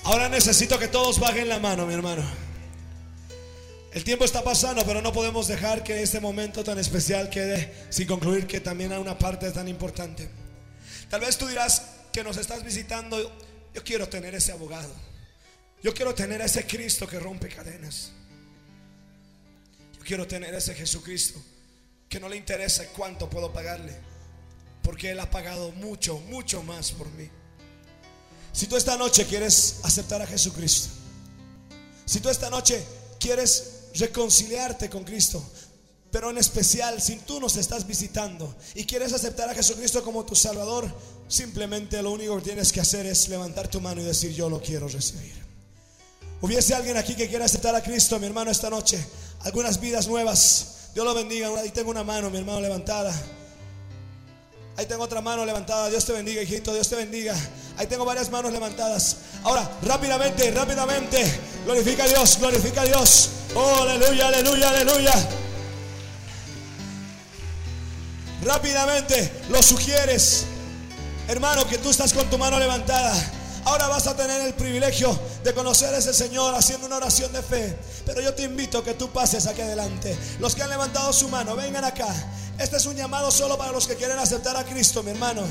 Ahora 0.04 0.28
necesito 0.28 0.78
que 0.78 0.88
todos 0.88 1.20
bajen 1.20 1.48
la 1.48 1.60
mano, 1.60 1.86
mi 1.86 1.94
hermano. 1.94 2.24
El 3.94 4.04
tiempo 4.04 4.26
está 4.26 4.44
pasando, 4.44 4.86
pero 4.86 5.02
no 5.02 5.14
podemos 5.14 5.48
dejar 5.48 5.84
que 5.84 6.02
este 6.02 6.20
momento 6.20 6.64
tan 6.64 6.80
especial 6.80 7.30
quede 7.30 7.74
sin 7.90 8.08
concluir 8.08 8.48
que 8.48 8.60
también 8.60 8.92
hay 8.92 9.00
una 9.00 9.18
parte 9.18 9.52
tan 9.52 9.68
importante. 9.68 10.30
Tal 11.10 11.22
vez 11.22 11.38
tú 11.38 11.48
dirás 11.48 11.84
que 12.12 12.24
nos 12.24 12.38
estás 12.38 12.64
visitando, 12.64 13.18
yo 13.74 13.84
quiero 13.84 14.08
tener 14.08 14.36
ese 14.36 14.52
abogado. 14.52 14.94
Yo 15.84 15.94
quiero 15.94 16.14
tener 16.14 16.42
a 16.42 16.46
ese 16.46 16.66
Cristo 16.66 17.08
que 17.08 17.20
rompe 17.20 17.50
cadenas. 17.50 18.12
Yo 19.98 20.04
quiero 20.04 20.28
tener 20.28 20.54
ese 20.54 20.74
Jesucristo 20.74 21.42
que 22.12 22.20
no 22.20 22.28
le 22.28 22.36
interesa 22.36 22.86
cuánto 22.90 23.30
puedo 23.30 23.54
pagarle, 23.54 23.96
porque 24.84 25.12
Él 25.12 25.20
ha 25.22 25.32
pagado 25.32 25.72
mucho, 25.72 26.20
mucho 26.30 26.62
más 26.62 26.92
por 26.92 27.10
mí. 27.12 27.30
Si 28.52 28.68
tú 28.68 28.76
esta 28.76 28.98
noche 28.98 29.26
quieres 29.26 29.80
aceptar 29.84 30.22
a 30.22 30.28
Jesucristo, 30.28 30.90
si 32.06 32.20
tú 32.20 32.30
esta 32.30 32.50
noche 32.50 32.84
quieres 33.18 33.86
reconciliarte 33.96 34.90
con 34.90 35.06
Cristo, 35.06 35.42
pero 36.12 36.30
en 36.30 36.38
especial 36.38 37.02
si 37.02 37.16
tú 37.20 37.40
nos 37.40 37.56
estás 37.56 37.88
visitando 37.88 38.58
y 38.76 38.84
quieres 38.84 39.14
aceptar 39.14 39.50
a 39.50 39.56
Jesucristo 39.56 40.04
como 40.04 40.26
tu 40.26 40.36
Salvador, 40.36 40.94
simplemente 41.30 42.02
lo 42.02 42.12
único 42.12 42.36
que 42.36 42.44
tienes 42.44 42.74
que 42.74 42.82
hacer 42.82 43.06
es 43.06 43.30
levantar 43.30 43.70
tu 43.70 43.80
mano 43.80 44.02
y 44.02 44.04
decir 44.04 44.34
yo 44.34 44.50
lo 44.50 44.62
quiero 44.62 44.90
recibir. 44.90 45.42
Hubiese 46.42 46.76
alguien 46.76 46.98
aquí 46.98 47.16
que 47.16 47.30
quiera 47.30 47.46
aceptar 47.46 47.74
a 47.74 47.82
Cristo, 47.82 48.20
mi 48.20 48.26
hermano, 48.26 48.52
esta 48.52 48.70
noche, 48.70 49.02
algunas 49.44 49.80
vidas 49.80 50.10
nuevas. 50.10 50.81
Dios 50.94 51.06
lo 51.06 51.14
bendiga. 51.14 51.50
Ahí 51.60 51.70
tengo 51.70 51.92
una 51.92 52.04
mano, 52.04 52.30
mi 52.30 52.38
hermano, 52.38 52.62
levantada. 52.62 53.14
Ahí 54.78 54.86
tengo 54.86 55.04
otra 55.04 55.22
mano 55.22 55.46
levantada. 55.46 55.90
Dios 55.90 56.06
te 56.06 56.14
bendiga, 56.14 56.42
hijito. 56.42 56.74
Dios 56.74 56.90
te 56.90 56.96
bendiga. 56.96 57.36
Ahí 57.78 57.88
tengo 57.88 58.06
varias 58.06 58.30
manos 58.30 58.52
levantadas. 58.52 59.18
Ahora, 59.44 59.70
rápidamente, 59.84 60.52
rápidamente. 60.52 61.40
Glorifica 61.66 62.04
a 62.04 62.08
Dios, 62.08 62.38
glorifica 62.40 62.82
a 62.82 62.86
Dios. 62.86 63.30
Oh, 63.56 63.84
aleluya, 63.84 64.28
aleluya, 64.28 64.70
aleluya. 64.70 65.14
Rápidamente 68.44 69.32
lo 69.50 69.62
sugieres. 69.62 70.46
Hermano, 71.28 71.68
que 71.68 71.78
tú 71.78 71.90
estás 71.90 72.14
con 72.14 72.30
tu 72.30 72.38
mano 72.38 72.60
levantada. 72.60 73.14
Ahora 73.66 73.88
vas 73.88 74.08
a 74.08 74.16
tener 74.16 74.42
el 74.42 74.54
privilegio 74.54 75.18
de 75.44 75.54
conocer 75.54 75.94
a 75.94 75.98
ese 75.98 76.14
Señor 76.14 76.56
haciendo 76.56 76.88
una 76.88 76.98
oración 76.98 77.32
de 77.32 77.42
fe. 77.42 77.78
Pero 78.06 78.22
yo 78.22 78.34
te 78.34 78.44
invito 78.44 78.80
a 78.80 78.84
que 78.84 78.94
tú 78.94 79.10
pases 79.12 79.46
aquí 79.46 79.62
adelante. 79.62 80.18
Los 80.40 80.56
que 80.56 80.64
han 80.64 80.70
levantado 80.70 81.14
su 81.14 81.30
mano, 81.30 81.56
vengan 81.56 81.86
acá. 81.86 82.08
Este 82.58 82.78
es 82.78 82.86
un 82.86 82.96
llamado 82.96 83.32
solo 83.32 83.58
para 83.58 83.72
los 83.72 83.88
que 83.88 83.96
quieren 83.96 84.20
aceptar 84.20 84.56
a 84.56 84.64
Cristo, 84.64 85.02
mi 85.02 85.12
hermano. 85.12 85.42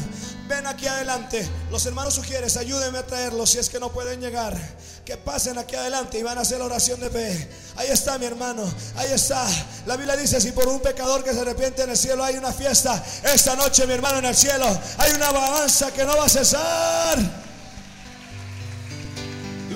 Ven 0.48 0.66
aquí 0.66 0.86
adelante. 0.86 1.48
Los 1.70 1.84
hermanos 1.86 2.14
sugieres, 2.14 2.56
ayúdenme 2.56 2.98
a 2.98 3.06
traerlos 3.06 3.50
si 3.50 3.58
es 3.58 3.68
que 3.68 3.80
no 3.80 3.90
pueden 3.90 4.20
llegar. 4.20 4.56
Que 5.04 5.16
pasen 5.16 5.58
aquí 5.58 5.74
adelante 5.74 6.18
y 6.18 6.22
van 6.22 6.38
a 6.38 6.42
hacer 6.42 6.58
la 6.58 6.66
oración 6.66 7.00
de 7.00 7.10
fe. 7.10 7.50
Ahí 7.76 7.88
está, 7.88 8.18
mi 8.18 8.26
hermano. 8.26 8.62
Ahí 8.96 9.10
está. 9.12 9.44
La 9.86 9.96
Biblia 9.96 10.16
dice, 10.16 10.40
si 10.40 10.52
por 10.52 10.68
un 10.68 10.80
pecador 10.80 11.24
que 11.24 11.32
se 11.32 11.40
arrepiente 11.40 11.82
en 11.82 11.90
el 11.90 11.96
cielo 11.96 12.22
hay 12.22 12.36
una 12.36 12.52
fiesta, 12.52 13.02
esta 13.24 13.56
noche, 13.56 13.86
mi 13.86 13.94
hermano, 13.94 14.18
en 14.18 14.26
el 14.26 14.36
cielo 14.36 14.66
hay 14.98 15.12
una 15.12 15.28
alabanza 15.28 15.92
que 15.92 16.04
no 16.04 16.16
va 16.16 16.26
a 16.26 16.28
cesar. 16.28 17.39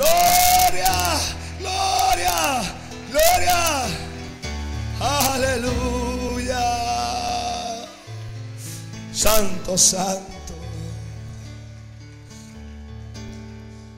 Gloria, 0.05 0.97
gloria, 1.59 2.63
gloria. 3.11 3.87
Aleluya. 5.01 6.65
Santo, 9.13 9.79
santo. 9.79 10.55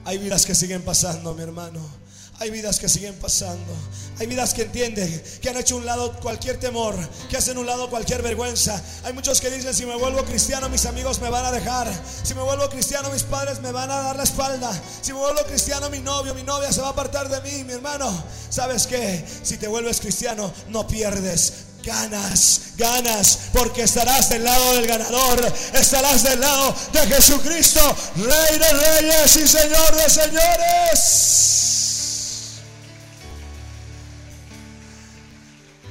Hay 0.05 0.19
vidas 0.19 0.47
que 0.47 0.55
siguen 0.55 0.83
pasando, 0.83 1.35
mi 1.35 1.43
hermano. 1.43 1.96
Hay 2.39 2.51
vidas 2.51 2.79
que 2.79 2.89
siguen 2.89 3.15
pasando. 3.15 3.73
Hay 4.19 4.27
vidas 4.27 4.53
que 4.53 4.63
entienden, 4.63 5.23
que 5.41 5.49
han 5.49 5.57
hecho 5.57 5.77
un 5.77 5.87
lado 5.87 6.13
cualquier 6.21 6.59
temor, 6.59 6.95
que 7.31 7.37
hacen 7.37 7.57
un 7.57 7.67
lado 7.67 7.89
cualquier 7.89 8.23
vergüenza. 8.23 8.83
Hay 9.05 9.13
muchos 9.15 9.41
que 9.41 9.51
dicen, 9.51 9.75
si 9.75 9.87
me 9.87 9.95
vuelvo 9.97 10.23
cristiano, 10.25 10.69
mis 10.69 10.85
amigos 10.85 11.21
me 11.21 11.31
van 11.31 11.47
a 11.47 11.53
dejar. 11.53 11.89
Si 12.23 12.35
me 12.35 12.43
vuelvo 12.43 12.69
cristiano, 12.69 13.11
mis 13.11 13.23
padres 13.23 13.61
me 13.61 13.73
van 13.73 13.91
a 13.91 13.97
dar 14.03 14.17
la 14.17 14.23
espalda. 14.23 14.71
Si 15.01 15.13
me 15.13 15.19
vuelvo 15.19 15.43
cristiano, 15.45 15.89
mi 15.89 16.01
novio, 16.01 16.35
mi 16.35 16.43
novia 16.43 16.73
se 16.73 16.81
va 16.81 16.89
a 16.89 16.91
apartar 16.91 17.29
de 17.29 17.41
mí, 17.41 17.65
mi 17.65 17.73
hermano. 17.73 18.25
¿Sabes 18.51 18.87
qué? 18.87 19.25
Si 19.43 19.57
te 19.57 19.69
vuelves 19.69 20.01
cristiano, 20.01 20.53
no 20.69 20.87
pierdes. 20.87 21.53
Ganas, 21.85 22.73
ganas, 22.77 23.39
porque 23.53 23.83
estarás 23.83 24.29
del 24.29 24.43
lado 24.43 24.75
del 24.75 24.89
ganador, 24.89 25.53
estarás 25.73 26.25
del 26.25 26.41
lado 26.41 26.75
de 26.93 27.07
Jesucristo, 27.07 27.81
Rey 28.17 28.59
de 28.59 28.73
reyes 28.73 29.37
y 29.37 29.47
Señor 29.47 29.95
de 29.95 30.11
señores. 30.11 31.76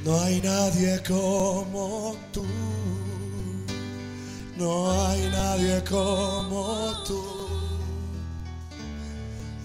No 0.05 0.21
hay 0.21 0.39
nadie 0.39 1.01
como 1.01 2.15
tú. 2.31 2.45
No 4.55 4.91
hay 4.91 5.29
nadie 5.31 5.83
como 5.83 6.93
tú. 7.07 7.23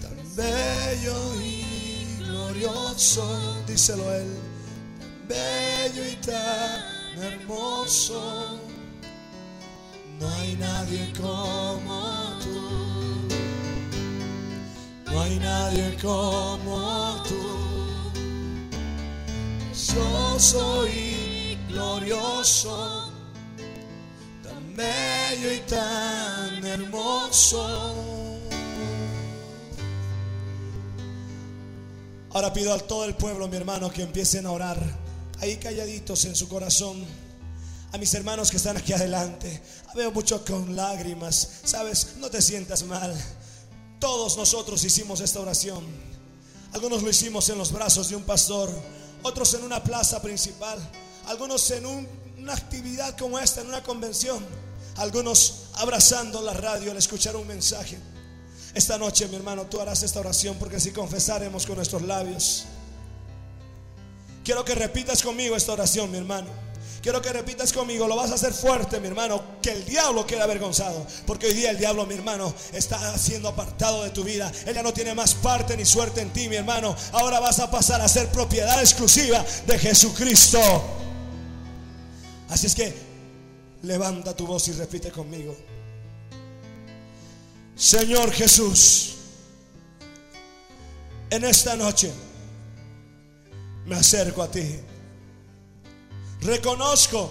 Tan 0.01 0.17
bello 0.35 1.15
y 1.43 2.23
glorioso, 2.23 3.23
díselo 3.67 4.03
él. 4.15 4.35
Tan 4.99 5.27
bello 5.27 6.09
y 6.09 6.15
tan 6.25 7.21
hermoso. 7.21 8.59
No 10.19 10.27
hay 10.27 10.55
nadie 10.55 11.13
como 11.21 12.39
tú. 12.41 13.27
No 15.05 15.21
hay 15.21 15.37
nadie 15.37 15.95
como 16.01 17.23
tú. 17.29 17.70
Precioso 19.71 20.85
y 20.85 21.57
glorioso, 21.69 23.09
tan 24.43 24.75
bello 24.75 25.53
y 25.53 25.59
tan 25.59 26.65
hermoso. 26.65 27.95
Ahora 32.31 32.51
pido 32.51 32.73
a 32.73 32.79
todo 32.79 33.05
el 33.05 33.15
pueblo, 33.15 33.47
mi 33.47 33.55
hermano, 33.55 33.89
que 33.89 34.01
empiecen 34.01 34.45
a 34.45 34.51
orar 34.51 34.77
ahí 35.39 35.55
calladitos 35.55 36.25
en 36.25 36.35
su 36.35 36.49
corazón. 36.49 37.05
A 37.93 37.97
mis 37.97 38.13
hermanos 38.13 38.51
que 38.51 38.57
están 38.57 38.75
aquí 38.75 38.91
adelante, 38.91 39.61
veo 39.95 40.11
muchos 40.11 40.41
con 40.41 40.75
lágrimas. 40.75 41.61
Sabes, 41.63 42.15
no 42.17 42.29
te 42.29 42.41
sientas 42.41 42.83
mal. 42.83 43.15
Todos 43.99 44.35
nosotros 44.35 44.83
hicimos 44.83 45.21
esta 45.21 45.39
oración. 45.39 45.85
Algunos 46.73 47.03
lo 47.03 47.09
hicimos 47.09 47.47
en 47.49 47.57
los 47.57 47.71
brazos 47.71 48.09
de 48.09 48.17
un 48.17 48.23
pastor, 48.23 48.69
otros 49.23 49.53
en 49.53 49.63
una 49.63 49.83
plaza 49.83 50.21
principal, 50.21 50.77
algunos 51.27 51.69
en 51.71 51.85
un- 51.85 52.07
una 52.37 52.53
actividad 52.53 53.17
como 53.17 53.37
esta, 53.39 53.61
en 53.61 53.67
una 53.67 53.83
convención, 53.83 54.43
algunos 54.97 55.65
abrazando 55.75 56.41
la 56.41 56.53
radio 56.53 56.91
al 56.91 56.97
escuchar 56.97 57.35
un 57.35 57.47
mensaje. 57.47 57.97
Esta 58.73 58.97
noche, 58.97 59.27
mi 59.27 59.35
hermano, 59.35 59.65
tú 59.65 59.79
harás 59.81 60.01
esta 60.03 60.19
oración 60.19 60.55
porque 60.57 60.79
si 60.79 60.91
confesaremos 60.91 61.65
con 61.65 61.75
nuestros 61.75 62.01
labios. 62.01 62.65
Quiero 64.43 64.65
que 64.65 64.73
repitas 64.73 65.21
conmigo 65.21 65.55
esta 65.55 65.73
oración, 65.73 66.09
mi 66.09 66.17
hermano. 66.17 66.47
Quiero 67.01 67.19
que 67.19 67.33
repitas 67.33 67.73
conmigo, 67.73 68.07
lo 68.07 68.15
vas 68.15 68.29
a 68.29 68.35
hacer 68.35 68.53
fuerte, 68.53 68.99
mi 68.99 69.07
hermano, 69.07 69.59
que 69.59 69.71
el 69.71 69.83
diablo 69.85 70.25
quede 70.27 70.41
avergonzado. 70.41 71.07
Porque 71.25 71.47
hoy 71.47 71.53
día 71.53 71.71
el 71.71 71.79
diablo, 71.79 72.05
mi 72.05 72.13
hermano, 72.13 72.53
está 72.73 73.17
siendo 73.17 73.49
apartado 73.49 74.03
de 74.03 74.11
tu 74.11 74.23
vida. 74.23 74.51
Él 74.67 74.75
ya 74.75 74.83
no 74.83 74.93
tiene 74.93 75.15
más 75.15 75.33
parte 75.33 75.75
ni 75.75 75.83
suerte 75.83 76.21
en 76.21 76.29
ti, 76.31 76.47
mi 76.47 76.57
hermano. 76.57 76.95
Ahora 77.13 77.39
vas 77.39 77.59
a 77.59 77.71
pasar 77.71 78.01
a 78.01 78.07
ser 78.07 78.27
propiedad 78.27 78.79
exclusiva 78.79 79.43
de 79.65 79.79
Jesucristo. 79.79 80.59
Así 82.49 82.67
es 82.67 82.75
que 82.75 82.93
levanta 83.81 84.35
tu 84.35 84.45
voz 84.45 84.67
y 84.67 84.73
repite 84.73 85.09
conmigo. 85.09 85.57
Señor 87.75 88.31
Jesús, 88.31 89.15
en 91.31 91.45
esta 91.45 91.75
noche 91.75 92.11
me 93.87 93.95
acerco 93.95 94.43
a 94.43 94.51
ti. 94.51 94.81
Reconozco 96.41 97.29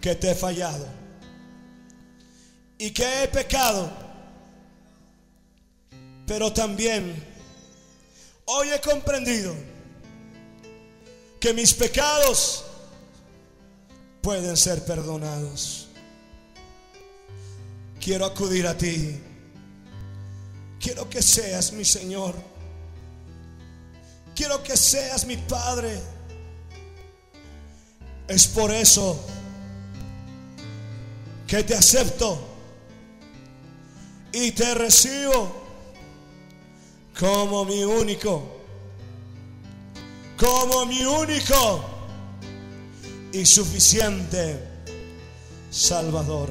que 0.00 0.14
te 0.14 0.30
he 0.30 0.34
fallado 0.34 0.86
y 2.78 2.92
que 2.92 3.24
he 3.24 3.28
pecado, 3.28 3.90
pero 6.26 6.52
también 6.52 7.24
hoy 8.44 8.68
he 8.70 8.80
comprendido 8.80 9.54
que 11.40 11.52
mis 11.52 11.74
pecados 11.74 12.64
pueden 14.22 14.56
ser 14.56 14.84
perdonados. 14.84 15.88
Quiero 18.00 18.26
acudir 18.26 18.66
a 18.68 18.76
ti. 18.76 19.20
Quiero 20.78 21.10
que 21.10 21.20
seas 21.20 21.72
mi 21.72 21.84
Señor. 21.84 22.36
Quiero 24.36 24.62
que 24.62 24.76
seas 24.76 25.26
mi 25.26 25.36
Padre. 25.36 26.15
Es 28.28 28.46
por 28.48 28.72
eso 28.72 29.18
que 31.46 31.62
te 31.62 31.74
acepto 31.74 32.38
y 34.32 34.50
te 34.52 34.74
recibo 34.74 35.64
como 37.18 37.64
mi 37.64 37.84
único, 37.84 38.42
como 40.36 40.86
mi 40.86 41.04
único 41.04 41.84
y 43.32 43.46
suficiente 43.46 44.60
Salvador. 45.70 46.50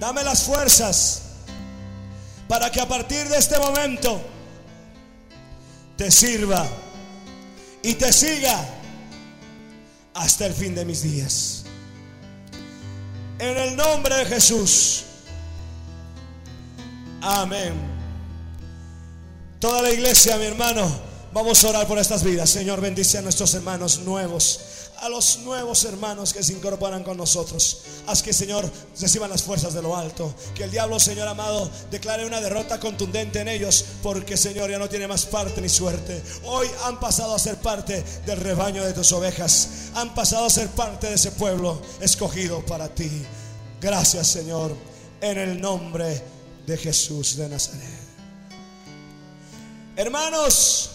Dame 0.00 0.24
las 0.24 0.42
fuerzas 0.42 1.22
para 2.48 2.70
que 2.70 2.80
a 2.80 2.88
partir 2.88 3.28
de 3.28 3.36
este 3.36 3.58
momento 3.58 4.20
te 5.96 6.10
sirva 6.10 6.66
y 7.82 7.94
te 7.94 8.12
siga 8.12 8.73
hasta 10.14 10.46
el 10.46 10.54
fin 10.54 10.74
de 10.74 10.84
mis 10.84 11.02
días. 11.02 11.64
En 13.38 13.56
el 13.56 13.76
nombre 13.76 14.14
de 14.16 14.24
Jesús. 14.26 15.04
Amén. 17.20 17.72
Toda 19.58 19.82
la 19.82 19.90
iglesia, 19.90 20.36
mi 20.36 20.44
hermano, 20.44 20.88
vamos 21.32 21.64
a 21.64 21.68
orar 21.68 21.86
por 21.86 21.98
estas 21.98 22.22
vidas. 22.22 22.50
Señor, 22.50 22.80
bendice 22.80 23.18
a 23.18 23.22
nuestros 23.22 23.54
hermanos 23.54 23.98
nuevos, 24.00 24.60
a 25.04 25.08
los 25.10 25.40
nuevos 25.40 25.84
hermanos 25.84 26.32
que 26.32 26.42
se 26.42 26.54
incorporan 26.54 27.04
con 27.04 27.18
nosotros. 27.18 27.82
Haz 28.06 28.22
que, 28.22 28.32
Señor, 28.32 28.70
reciban 28.98 29.28
las 29.28 29.42
fuerzas 29.42 29.74
de 29.74 29.82
lo 29.82 29.94
alto. 29.94 30.34
Que 30.54 30.64
el 30.64 30.70
diablo, 30.70 30.98
Señor 30.98 31.28
amado, 31.28 31.70
declare 31.90 32.24
una 32.24 32.40
derrota 32.40 32.80
contundente 32.80 33.40
en 33.40 33.48
ellos, 33.48 33.84
porque, 34.02 34.38
Señor, 34.38 34.70
ya 34.70 34.78
no 34.78 34.88
tiene 34.88 35.06
más 35.06 35.26
parte 35.26 35.60
ni 35.60 35.68
suerte. 35.68 36.22
Hoy 36.44 36.68
han 36.84 36.98
pasado 36.98 37.34
a 37.34 37.38
ser 37.38 37.56
parte 37.56 38.02
del 38.24 38.40
rebaño 38.40 38.82
de 38.82 38.94
tus 38.94 39.12
ovejas. 39.12 39.68
Han 39.94 40.14
pasado 40.14 40.46
a 40.46 40.50
ser 40.50 40.68
parte 40.68 41.08
de 41.08 41.16
ese 41.16 41.32
pueblo 41.32 41.82
escogido 42.00 42.64
para 42.64 42.88
ti. 42.88 43.10
Gracias, 43.82 44.26
Señor, 44.28 44.74
en 45.20 45.36
el 45.36 45.60
nombre 45.60 46.22
de 46.66 46.78
Jesús 46.78 47.36
de 47.36 47.50
Nazaret. 47.50 47.82
Hermanos, 49.96 50.90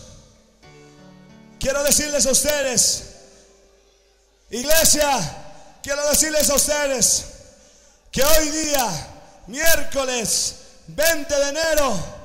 quiero 1.59 1.83
decirles 1.83 2.25
a 2.25 2.31
ustedes, 2.31 3.08
iglesia, 4.51 5.09
quiero 5.83 6.07
decirles 6.09 6.49
a 6.49 6.55
ustedes 6.55 7.25
que 8.11 8.23
hoy 8.23 8.49
día, 8.49 9.07
miércoles 9.47 10.55
20 10.87 11.35
de 11.35 11.49
enero, 11.49 12.19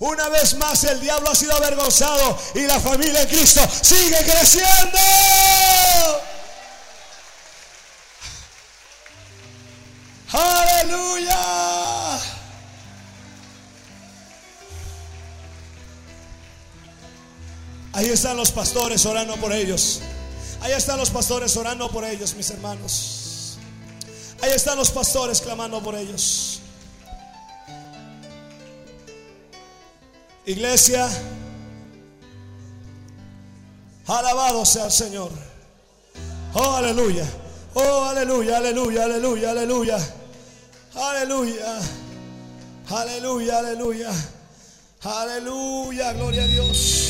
una 0.00 0.28
vez 0.30 0.54
más 0.54 0.82
el 0.84 1.00
diablo 1.00 1.30
ha 1.30 1.34
sido 1.34 1.54
avergonzado 1.54 2.38
y 2.54 2.60
la 2.60 2.80
familia 2.80 3.22
en 3.22 3.28
Cristo 3.28 3.60
sigue 3.82 4.16
creciendo. 4.24 4.98
Aleluya. 10.32 11.38
Ahí 17.92 18.08
están 18.08 18.36
los 18.36 18.52
pastores 18.52 19.04
orando 19.04 19.36
por 19.36 19.52
ellos. 19.52 20.00
Ahí 20.60 20.72
están 20.72 20.98
los 20.98 21.10
pastores 21.10 21.56
orando 21.56 21.90
por 21.90 22.04
ellos, 22.04 22.34
mis 22.34 22.50
hermanos. 22.50 23.58
Ahí 24.42 24.50
están 24.52 24.76
los 24.76 24.90
pastores 24.90 25.40
clamando 25.40 25.82
por 25.82 25.94
ellos. 25.94 26.60
Iglesia, 30.46 31.08
alabado 34.06 34.64
sea 34.64 34.86
el 34.86 34.92
Señor. 34.92 35.30
Oh, 36.54 36.72
aleluya. 36.76 37.24
Oh, 37.74 38.04
aleluya, 38.04 38.58
aleluya, 38.58 39.04
aleluya, 39.04 39.50
aleluya. 39.50 39.98
Aleluya. 40.94 41.80
Aleluya, 42.88 43.58
aleluya. 43.58 44.10
Aleluya, 45.02 46.12
gloria 46.12 46.42
a 46.42 46.46
Dios. 46.46 47.09